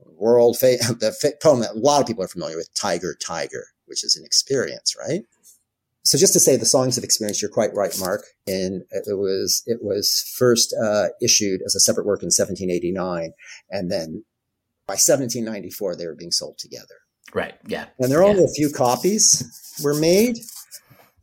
[0.04, 3.68] world fa- the fa- poem that a lot of people are familiar with, Tiger, Tiger,
[3.86, 5.22] which is an experience, right?
[6.06, 8.24] So just to say the songs of experience, you're quite right, Mark.
[8.46, 13.32] And it was, it was first uh, issued as a separate work in 1789.
[13.70, 14.24] And then
[14.86, 16.94] by 1794, they were being sold together.
[17.34, 17.54] Right.
[17.66, 17.86] Yeah.
[17.98, 18.30] And there are yeah.
[18.30, 19.44] only a few copies
[19.82, 20.38] were made.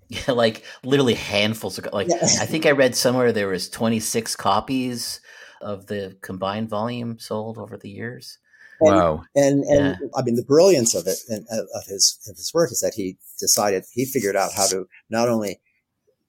[0.09, 2.17] Yeah, like literally handfuls of like yeah.
[2.21, 5.21] I think I read somewhere there was 26 copies
[5.59, 8.38] of the combined volume sold over the years.
[8.86, 9.23] And, wow.
[9.36, 10.07] And and yeah.
[10.15, 13.17] I mean the brilliance of it and of his of his work is that he
[13.39, 15.59] decided he figured out how to not only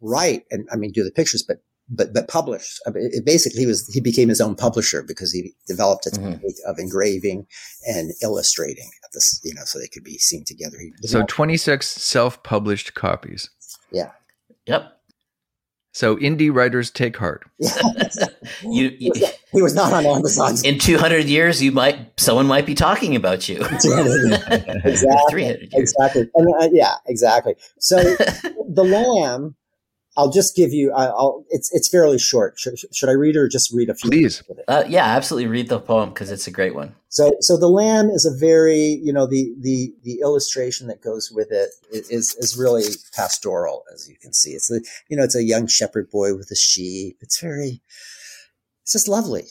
[0.01, 2.79] write and I mean do the pictures but but but publish.
[2.87, 6.11] I mean, it basically he was he became his own publisher because he developed a
[6.11, 6.71] technique mm-hmm.
[6.71, 7.47] of engraving
[7.87, 10.79] and illustrating at this you know so they could be seen together.
[11.03, 13.51] so 26 self-published copies.
[13.93, 14.13] Yeah.
[14.67, 14.93] Yep.
[15.93, 17.45] So indie writers take heart.
[17.59, 19.13] you, you,
[19.55, 20.57] he was not on Amazon.
[20.65, 23.57] In 200 years, you might someone might be talking about you.
[24.85, 25.45] exactly.
[25.73, 26.29] Exactly.
[26.35, 27.55] And, uh, yeah, exactly.
[27.79, 27.97] So
[28.69, 29.57] the lamb
[30.17, 30.93] I'll just give you.
[30.93, 31.45] I'll.
[31.51, 32.59] It's it's fairly short.
[32.59, 34.11] Should, should I read or just read a few?
[34.11, 34.43] Please.
[34.69, 35.49] Uh, yeah, absolutely.
[35.49, 36.95] Read the poem because it's a great one.
[37.09, 41.33] So so the lamb is a very you know the the the illustration that goes
[41.33, 42.85] with it is is really
[43.15, 44.51] pastoral as you can see.
[44.51, 47.19] It's a, you know it's a young shepherd boy with a sheep.
[47.21, 47.81] It's very.
[48.85, 49.45] It's just lovely.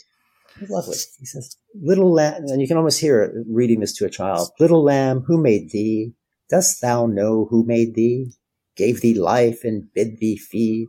[0.62, 0.96] It's lovely.
[1.20, 4.52] He says, "Little lamb," and you can almost hear it reading this to a child.
[4.60, 6.14] Little lamb, who made thee?
[6.52, 8.34] Dost thou know who made thee?
[8.76, 10.88] gave thee life and bid thee feed.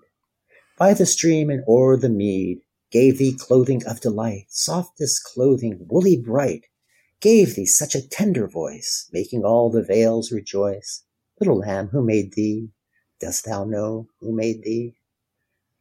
[0.78, 6.16] By the stream and o'er the mead, gave thee clothing of delight, softest clothing, woolly
[6.18, 6.66] bright,
[7.20, 11.04] gave thee such a tender voice, making all the vales rejoice.
[11.40, 12.68] Little lamb, who made thee?
[13.20, 14.96] Dost thou know who made thee?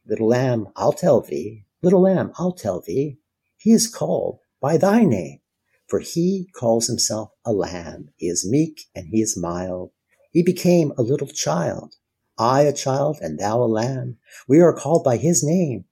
[0.06, 1.66] Little lamb, I'll tell thee.
[1.84, 3.18] Little lamb, I'll tell thee.
[3.58, 5.40] He is called by thy name,
[5.86, 8.08] for he calls himself a lamb.
[8.16, 9.90] He is meek and he is mild.
[10.32, 11.96] He became a little child.
[12.38, 14.16] I a child and thou a lamb.
[14.48, 15.84] We are called by his name.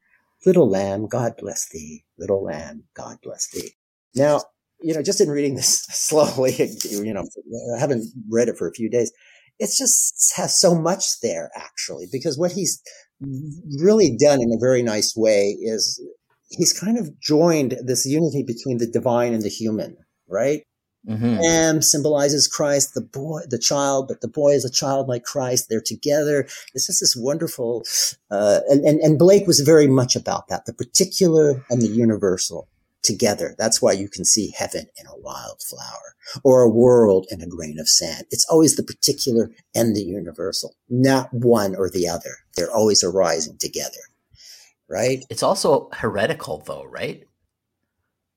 [0.47, 2.05] Little lamb, God bless thee.
[2.19, 3.73] Little lamb, God bless thee.
[4.15, 4.41] Now,
[4.81, 7.25] you know, just in reading this slowly, you know,
[7.77, 9.13] I haven't read it for a few days.
[9.59, 12.83] It just has so much there actually, because what he's
[13.79, 16.01] really done in a very nice way is
[16.51, 19.97] he's kind of joined this unity between the divine and the human,
[20.29, 20.63] right?
[21.09, 21.39] Mm-hmm.
[21.39, 25.67] Lamb symbolizes Christ, the boy, the child, but the boy is a child like Christ.
[25.69, 26.47] They're together.
[26.75, 27.85] It's just this wonderful,
[28.31, 32.69] uh, and, and, and Blake was very much about that, the particular and the universal
[33.03, 33.55] together.
[33.59, 37.79] That's why you can see heaven in a wildflower or a world in a grain
[37.79, 38.27] of sand.
[38.31, 42.31] It's always the particular and the universal, not one or the other.
[42.57, 44.01] They're always arising together.
[44.89, 45.25] Right?
[45.31, 47.25] It's also heretical though, right?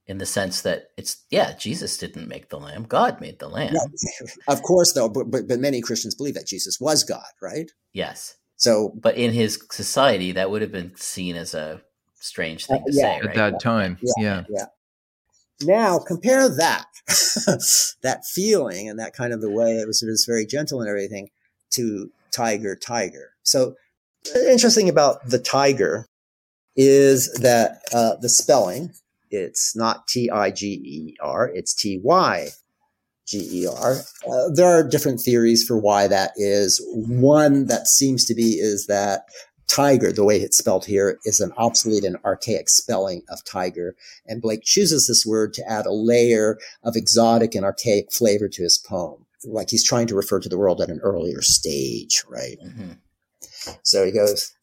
[0.07, 3.74] in the sense that it's yeah jesus didn't make the lamb god made the lamb
[4.47, 8.36] of course though but, but but many christians believe that jesus was god right yes
[8.55, 11.82] so but in his society that would have been seen as a
[12.26, 13.30] strange thing uh, to yeah, say right?
[13.30, 14.65] at that time yeah, yeah yeah
[15.63, 16.86] now compare that
[18.01, 20.89] that feeling and that kind of the way it was, it was very gentle and
[20.89, 21.30] everything
[21.69, 23.76] to tiger tiger so
[24.47, 26.07] interesting about the tiger
[26.76, 28.91] is that uh, the spelling
[29.36, 32.47] it's not T I G E R, it's T Y
[33.28, 33.95] G E R.
[34.28, 36.82] Uh, there are different theories for why that is.
[36.93, 39.26] One that seems to be is that
[39.68, 43.95] tiger, the way it's spelled here, is an obsolete and archaic spelling of tiger.
[44.26, 48.63] And Blake chooses this word to add a layer of exotic and archaic flavor to
[48.63, 49.26] his poem.
[49.43, 52.57] Like he's trying to refer to the world at an earlier stage, right?
[52.63, 52.91] Mm-hmm.
[53.84, 54.55] So he goes,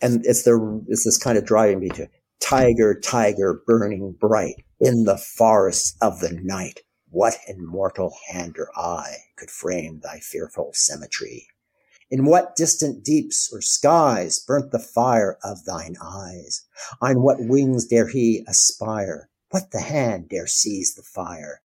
[0.00, 2.08] and it's the it's this kind of driving beat to
[2.40, 6.80] tiger, tiger, burning bright in the forests of the night.
[7.10, 11.48] What immortal hand or eye could frame thy fearful symmetry?
[12.12, 16.62] In what distant deeps or skies burnt the fire of thine eyes?
[17.00, 19.28] On what wings dare he aspire?
[19.50, 21.62] What the hand dare seize the fire?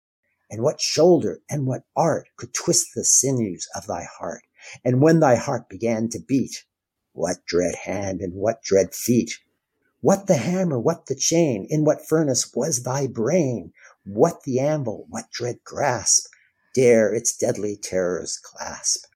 [0.50, 4.42] And what shoulder and what art could twist the sinews of thy heart?
[4.84, 6.66] And when thy heart began to beat,
[7.14, 9.38] what dread hand and what dread feet?
[10.02, 11.66] What the hammer, what the chain?
[11.70, 13.72] In what furnace was thy brain?
[14.04, 16.26] What the anvil, what dread grasp
[16.74, 19.06] dare its deadly terrors clasp?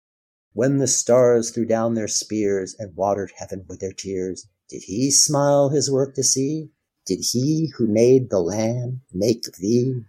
[0.59, 5.13] When the stars threw down their spears and watered heaven with their tears, did he
[5.13, 6.71] smile his work to see?
[7.07, 10.03] Did he who made the lamb make thee?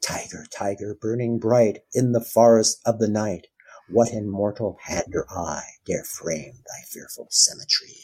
[0.00, 3.48] Tiger, tiger, burning bright in the forest of the night,
[3.88, 7.96] what immortal hand or eye dare frame thy fearful symmetry?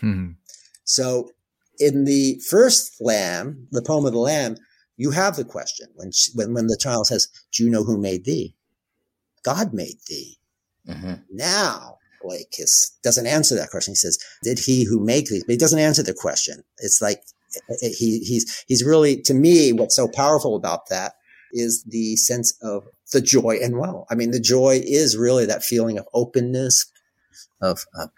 [0.00, 0.30] Hmm.
[0.82, 1.30] So
[1.78, 4.56] in the first lamb, the poem of the lamb,
[4.96, 7.96] you have the question when, she, when, when the child says, do you know who
[7.96, 8.56] made thee?
[9.44, 10.40] God made thee.
[10.88, 11.14] Mm-hmm.
[11.30, 13.92] Now, Blake is, doesn't answer that question.
[13.92, 16.62] He says, did he who make these?" But he doesn't answer the question.
[16.78, 17.22] It's like,
[17.80, 21.14] he, he's, he's really, to me, what's so powerful about that
[21.52, 24.06] is the sense of the joy and well.
[24.10, 26.90] I mean, the joy is really that feeling of openness,
[27.60, 28.10] of, of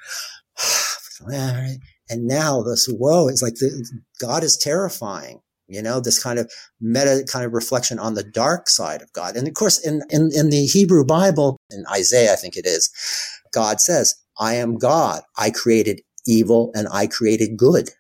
[1.27, 3.85] and now this woe is like the,
[4.21, 5.41] God is terrifying.
[5.67, 6.51] You know, this kind of
[6.81, 9.37] meta kind of reflection on the dark side of God.
[9.37, 12.91] And of course, in, in, in the Hebrew Bible, in Isaiah, I think it is,
[13.53, 15.23] God says, I am God.
[15.39, 17.91] I created evil and I created good.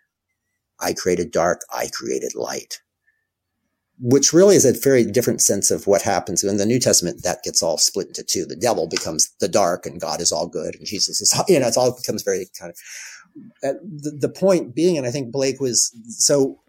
[0.80, 1.62] I created dark.
[1.72, 2.80] I created light
[4.00, 7.22] which really is a very different sense of what happens in the New Testament.
[7.22, 8.44] That gets all split into two.
[8.44, 11.60] The devil becomes the dark, and God is all good, and Jesus is, all, you
[11.60, 12.78] know, it's all becomes very kind of.
[13.64, 16.60] Uh, the, the point being, and I think Blake was so.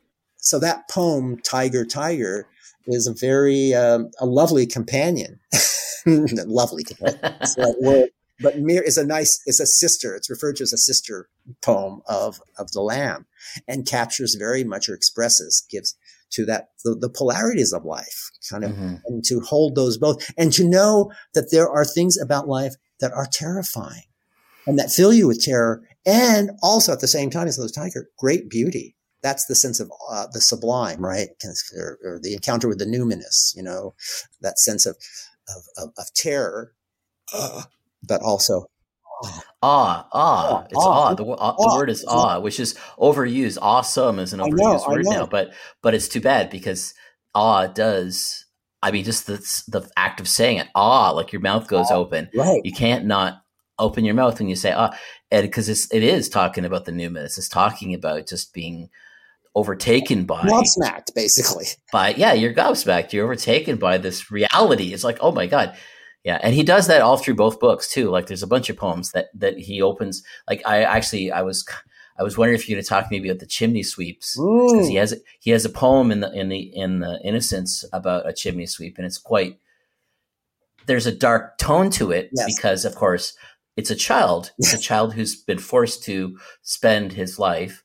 [0.45, 2.47] So that poem, "Tiger, Tiger,"
[2.87, 5.39] is a very um, a lovely companion,
[6.05, 7.19] lovely companion.
[7.45, 8.07] So
[8.41, 10.13] but Mir is a nice, is a sister.
[10.13, 11.29] It's referred to as a sister
[11.61, 13.25] poem of of the Lamb,
[13.67, 15.95] and captures very much or expresses gives
[16.31, 18.95] to that the, the polarities of life kind of mm-hmm.
[19.05, 23.11] and to hold those both and to know that there are things about life that
[23.11, 24.03] are terrifying
[24.67, 28.09] and that fill you with terror and also at the same time as those tiger
[28.17, 28.94] great beauty
[29.25, 31.29] that's the sense of uh, the sublime right
[31.75, 33.95] or, or, the encounter with the numinous you know
[34.41, 34.95] that sense of
[35.49, 36.73] of, of, of terror
[37.33, 37.63] uh,
[38.07, 38.67] but also
[39.63, 40.65] Awe, awe.
[40.65, 41.13] It's awe.
[41.13, 41.55] The, awe.
[41.57, 43.57] the word is awe, which is overused.
[43.61, 46.93] Awesome is an overused know, word now, but but it's too bad because
[47.33, 48.45] awe does.
[48.83, 49.37] I mean, just the
[49.69, 52.29] the act of saying it, awe, like your mouth goes open.
[52.35, 52.61] Right.
[52.65, 53.41] You can't not
[53.79, 54.95] open your mouth when you say ah,
[55.31, 57.37] and because it's it is talking about the numinous.
[57.37, 58.89] It's talking about just being
[59.55, 61.65] overtaken by gobsmacked, basically.
[61.91, 63.13] By yeah, you're gobsmacked.
[63.13, 64.93] You're overtaken by this reality.
[64.93, 65.75] It's like, oh my god,
[66.23, 68.09] yeah, and he does that all through both books too.
[68.09, 70.23] Like there's a bunch of poems that that he opens.
[70.47, 71.65] Like I actually I was
[72.17, 74.95] I was wondering if you're going to talk maybe about the chimney sweeps because he
[74.95, 78.65] has he has a poem in the in the in the Innocence about a chimney
[78.65, 79.59] sweep, and it's quite
[80.87, 82.55] there's a dark tone to it yes.
[82.55, 83.37] because of course
[83.77, 84.51] it's a child.
[84.57, 87.83] It's a child who's been forced to spend his life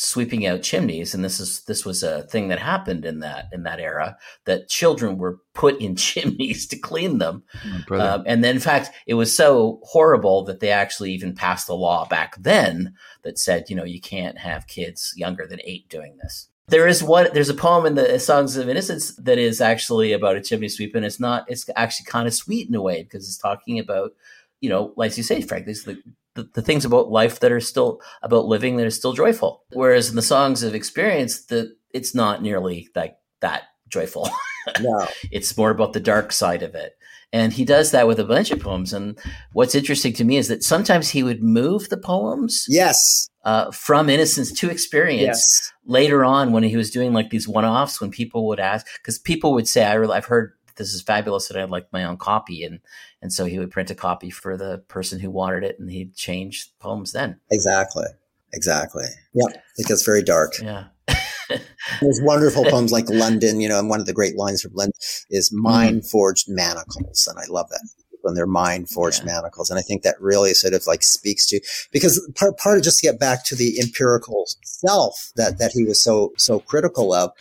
[0.00, 3.64] sweeping out chimneys and this is this was a thing that happened in that in
[3.64, 7.42] that era that children were put in chimneys to clean them.
[7.90, 11.74] Um, and then in fact it was so horrible that they actually even passed a
[11.74, 16.16] law back then that said you know you can't have kids younger than eight doing
[16.22, 16.48] this.
[16.68, 20.36] There is one there's a poem in the songs of innocence that is actually about
[20.36, 23.26] a chimney sweep and it's not it's actually kind of sweet in a way because
[23.26, 24.12] it's talking about
[24.60, 26.02] you know, like you say, frankly, these the,
[26.38, 29.64] the, the, things about life that are still about living that are still joyful.
[29.72, 34.28] Whereas in the songs of experience, the it's not nearly like that joyful.
[34.82, 35.06] No.
[35.30, 36.92] it's more about the dark side of it.
[37.32, 38.92] And he does that with a bunch of poems.
[38.92, 39.18] And
[39.52, 42.66] what's interesting to me is that sometimes he would move the poems.
[42.68, 43.30] Yes.
[43.44, 45.72] Uh, from innocence to experience yes.
[45.86, 49.18] later on when he was doing like these one offs, when people would ask, because
[49.18, 52.16] people would say, I really, I've heard this is fabulous and I'd like my own
[52.16, 52.64] copy.
[52.64, 52.80] And,
[53.20, 56.14] and so he would print a copy for the person who wanted it and he'd
[56.14, 57.40] change poems then.
[57.50, 58.06] Exactly.
[58.52, 59.04] Exactly.
[59.34, 59.48] Yeah.
[59.76, 60.54] It gets very dark.
[60.62, 60.84] Yeah.
[62.00, 64.94] There's wonderful poems like London, you know, and one of the great lines from London
[65.30, 65.62] is mm-hmm.
[65.62, 67.26] mind forged manacles.
[67.30, 67.86] And I love that
[68.22, 69.32] when they're mind forged yeah.
[69.32, 69.70] manacles.
[69.70, 71.60] And I think that really sort of like speaks to,
[71.92, 75.84] because part, part of just to get back to the empirical self that, that he
[75.84, 77.32] was so, so critical of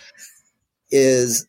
[0.92, 1.48] is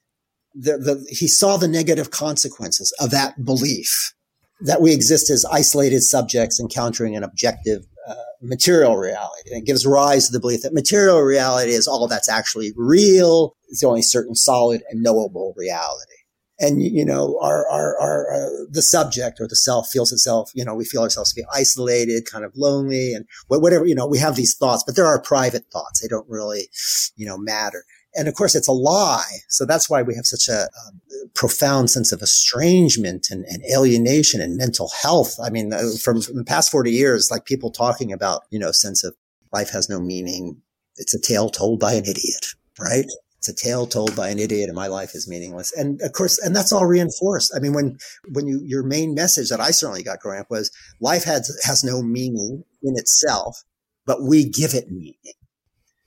[0.55, 4.15] the, the, he saw the negative consequences of that belief
[4.61, 9.51] that we exist as isolated subjects encountering an objective uh, material reality.
[9.51, 13.55] And it gives rise to the belief that material reality is all that's actually real.
[13.69, 16.13] It's the only certain solid and knowable reality.
[16.61, 20.65] And, you know, our, our, our, uh, the subject or the self feels itself, you
[20.65, 24.19] know, we feel ourselves to be isolated, kind of lonely and whatever, you know, we
[24.19, 26.01] have these thoughts, but there are private thoughts.
[26.01, 26.69] They don't really,
[27.15, 27.85] you know, matter.
[28.19, 29.39] And of course, it's a lie.
[29.49, 31.01] So that's why we have such a um,
[31.35, 35.37] profound sense of estrangement and, and, alienation and mental health.
[35.43, 38.73] I mean, uh, from, from the past 40 years, like people talking about, you know,
[38.73, 39.15] sense of
[39.53, 40.61] life has no meaning.
[40.97, 43.07] It's a tale told by an idiot, right?
[43.39, 45.73] It's a tale told by an idiot and my life is meaningless.
[45.73, 47.53] And of course, and that's all reinforced.
[47.55, 47.99] I mean, when,
[48.33, 51.85] when you, your main message that I certainly got growing up was life has, has
[51.85, 53.63] no meaning in itself,
[54.07, 55.15] but we give it meaning.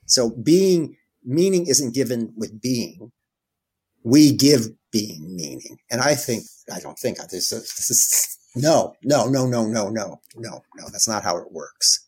[0.07, 3.11] So being, meaning isn't given with being.
[4.03, 5.77] We give being meaning.
[5.89, 6.43] And I think,
[6.73, 10.89] I don't think, this is, this is no, no, no, no, no, no, no, no.
[10.91, 12.05] That's not how it works.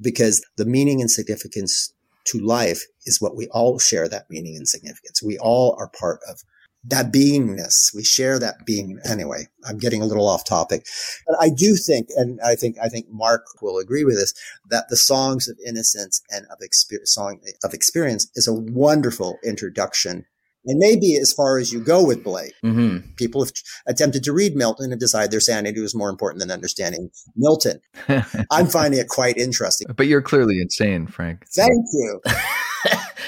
[0.00, 1.92] Because the meaning and significance
[2.24, 5.22] to life is what we all share that meaning and significance.
[5.22, 6.40] We all are part of
[6.84, 7.94] that beingness.
[7.94, 8.98] We share that being.
[9.08, 10.84] Anyway, I'm getting a little off topic,
[11.26, 14.34] but I do think, and I think, I think Mark will agree with this,
[14.70, 20.26] that the songs of innocence and of experience, song of experience is a wonderful introduction.
[20.64, 23.10] And maybe as far as you go with Blake, mm-hmm.
[23.16, 23.52] people have
[23.86, 27.80] attempted to read Milton and decide their sanity was more important than understanding Milton.
[28.50, 29.88] I'm finding it quite interesting.
[29.96, 31.46] But you're clearly insane, Frank.
[31.52, 32.20] Thank you.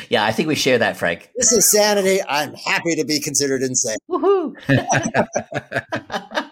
[0.09, 1.31] yeah, I think we share that, Frank.
[1.37, 2.21] This is sanity.
[2.29, 3.97] I'm happy to be considered insane.
[4.11, 4.55] Woohoo!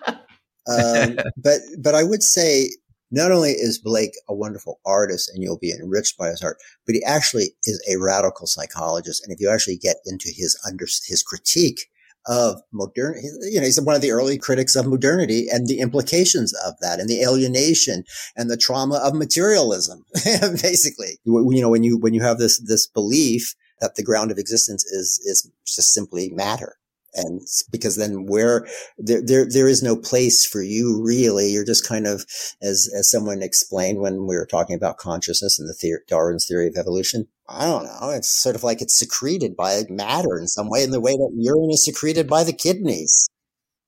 [0.68, 2.70] um, but but I would say
[3.10, 6.94] not only is Blake a wonderful artist and you'll be enriched by his art, but
[6.94, 9.22] he actually is a radical psychologist.
[9.22, 11.88] And if you actually get into his under his critique
[12.26, 13.28] of modernity.
[13.42, 17.00] You know, he's one of the early critics of modernity and the implications of that
[17.00, 18.04] and the alienation
[18.36, 21.18] and the trauma of materialism, basically.
[21.24, 24.84] You know, when you, when you have this, this belief that the ground of existence
[24.84, 26.76] is, is just simply matter
[27.14, 28.66] and because then where
[28.98, 31.50] there, there there is no place for you really.
[31.50, 32.24] You're just kind of
[32.62, 36.76] as as someone explained when we were talking about consciousness and the darwin's theory of
[36.76, 40.82] evolution i don't know it's sort of like it's secreted by matter in some way
[40.82, 43.28] in the way that urine is secreted by the kidneys.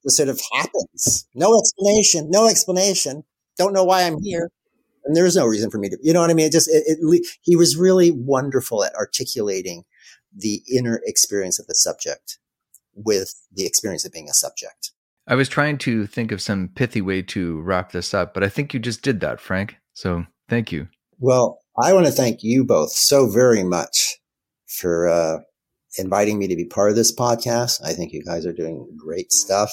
[0.04, 1.26] It sort of happens.
[1.34, 3.24] No explanation no explanation.
[3.56, 4.50] Don't know why i'm here.
[5.04, 6.46] And there's no reason for me to you know what i mean?
[6.46, 9.84] It just it, it, he was really wonderful at articulating
[10.36, 12.38] the inner experience of the subject
[12.94, 14.92] with the experience of being a subject.
[15.26, 18.48] I was trying to think of some pithy way to wrap this up, but I
[18.48, 19.76] think you just did that, Frank.
[19.94, 20.88] So thank you.
[21.18, 24.18] Well, I want to thank you both so very much
[24.66, 25.38] for uh,
[25.98, 27.80] inviting me to be part of this podcast.
[27.84, 29.72] I think you guys are doing great stuff.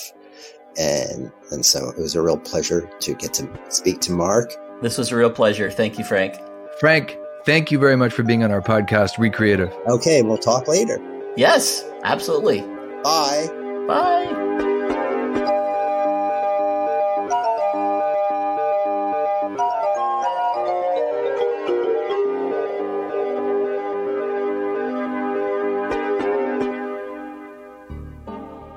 [0.77, 4.53] And, and so it was a real pleasure to get to speak to Mark.
[4.81, 5.69] This was a real pleasure.
[5.69, 6.35] Thank you, Frank.
[6.79, 9.71] Frank, thank you very much for being on our podcast, Re-Creative.
[9.87, 10.99] Okay, we'll talk later.
[11.35, 12.63] Yes, absolutely.
[13.03, 13.47] Bye.
[13.87, 14.51] Bye.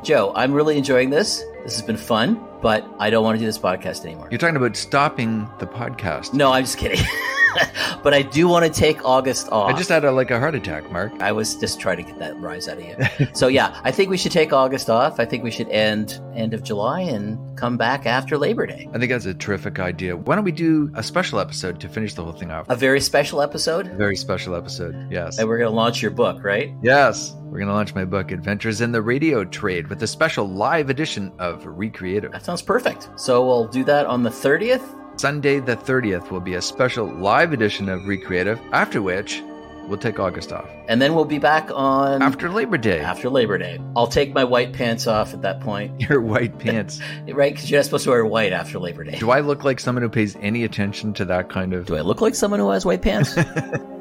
[0.05, 1.39] Joe, I'm really enjoying this.
[1.63, 4.29] This has been fun, but I don't want to do this podcast anymore.
[4.31, 6.35] You're talking about stopping the podcast.
[6.35, 7.05] No, I'm just kidding.
[8.03, 9.73] but I do want to take August off.
[9.73, 11.13] I just had a, like a heart attack, Mark.
[11.21, 13.29] I was just trying to get that rise out of you.
[13.35, 15.21] so yeah, I think we should take August off.
[15.21, 18.89] I think we should end end of July and come back after Labor Day.
[18.93, 20.17] I think that's a terrific idea.
[20.17, 22.69] Why don't we do a special episode to finish the whole thing off?
[22.69, 23.87] A very special episode.
[23.87, 25.11] A very special episode.
[25.11, 25.39] Yes.
[25.39, 26.73] And we're going to launch your book, right?
[26.83, 27.35] Yes.
[27.45, 30.91] We're going to launch my book, Adventures in the Radio Trade, with a special live
[30.91, 32.33] edition of Re-Creative.
[32.33, 33.09] That sounds perfect.
[33.17, 37.53] So we'll do that on the 30th Sunday the 30th will be a special live
[37.53, 39.43] edition of Re-Creative, after which
[39.87, 40.69] we'll take August off.
[40.89, 43.01] And then we'll be back on after Labor Day.
[43.01, 43.81] After Labor Day.
[43.97, 46.01] I'll take my white pants off at that point.
[46.09, 47.01] Your white pants.
[47.29, 47.55] right?
[47.55, 49.19] Because you're not supposed to wear white after Labor Day.
[49.19, 51.87] Do I look like someone who pays any attention to that kind of.
[51.87, 53.37] Do I look like someone who has white pants?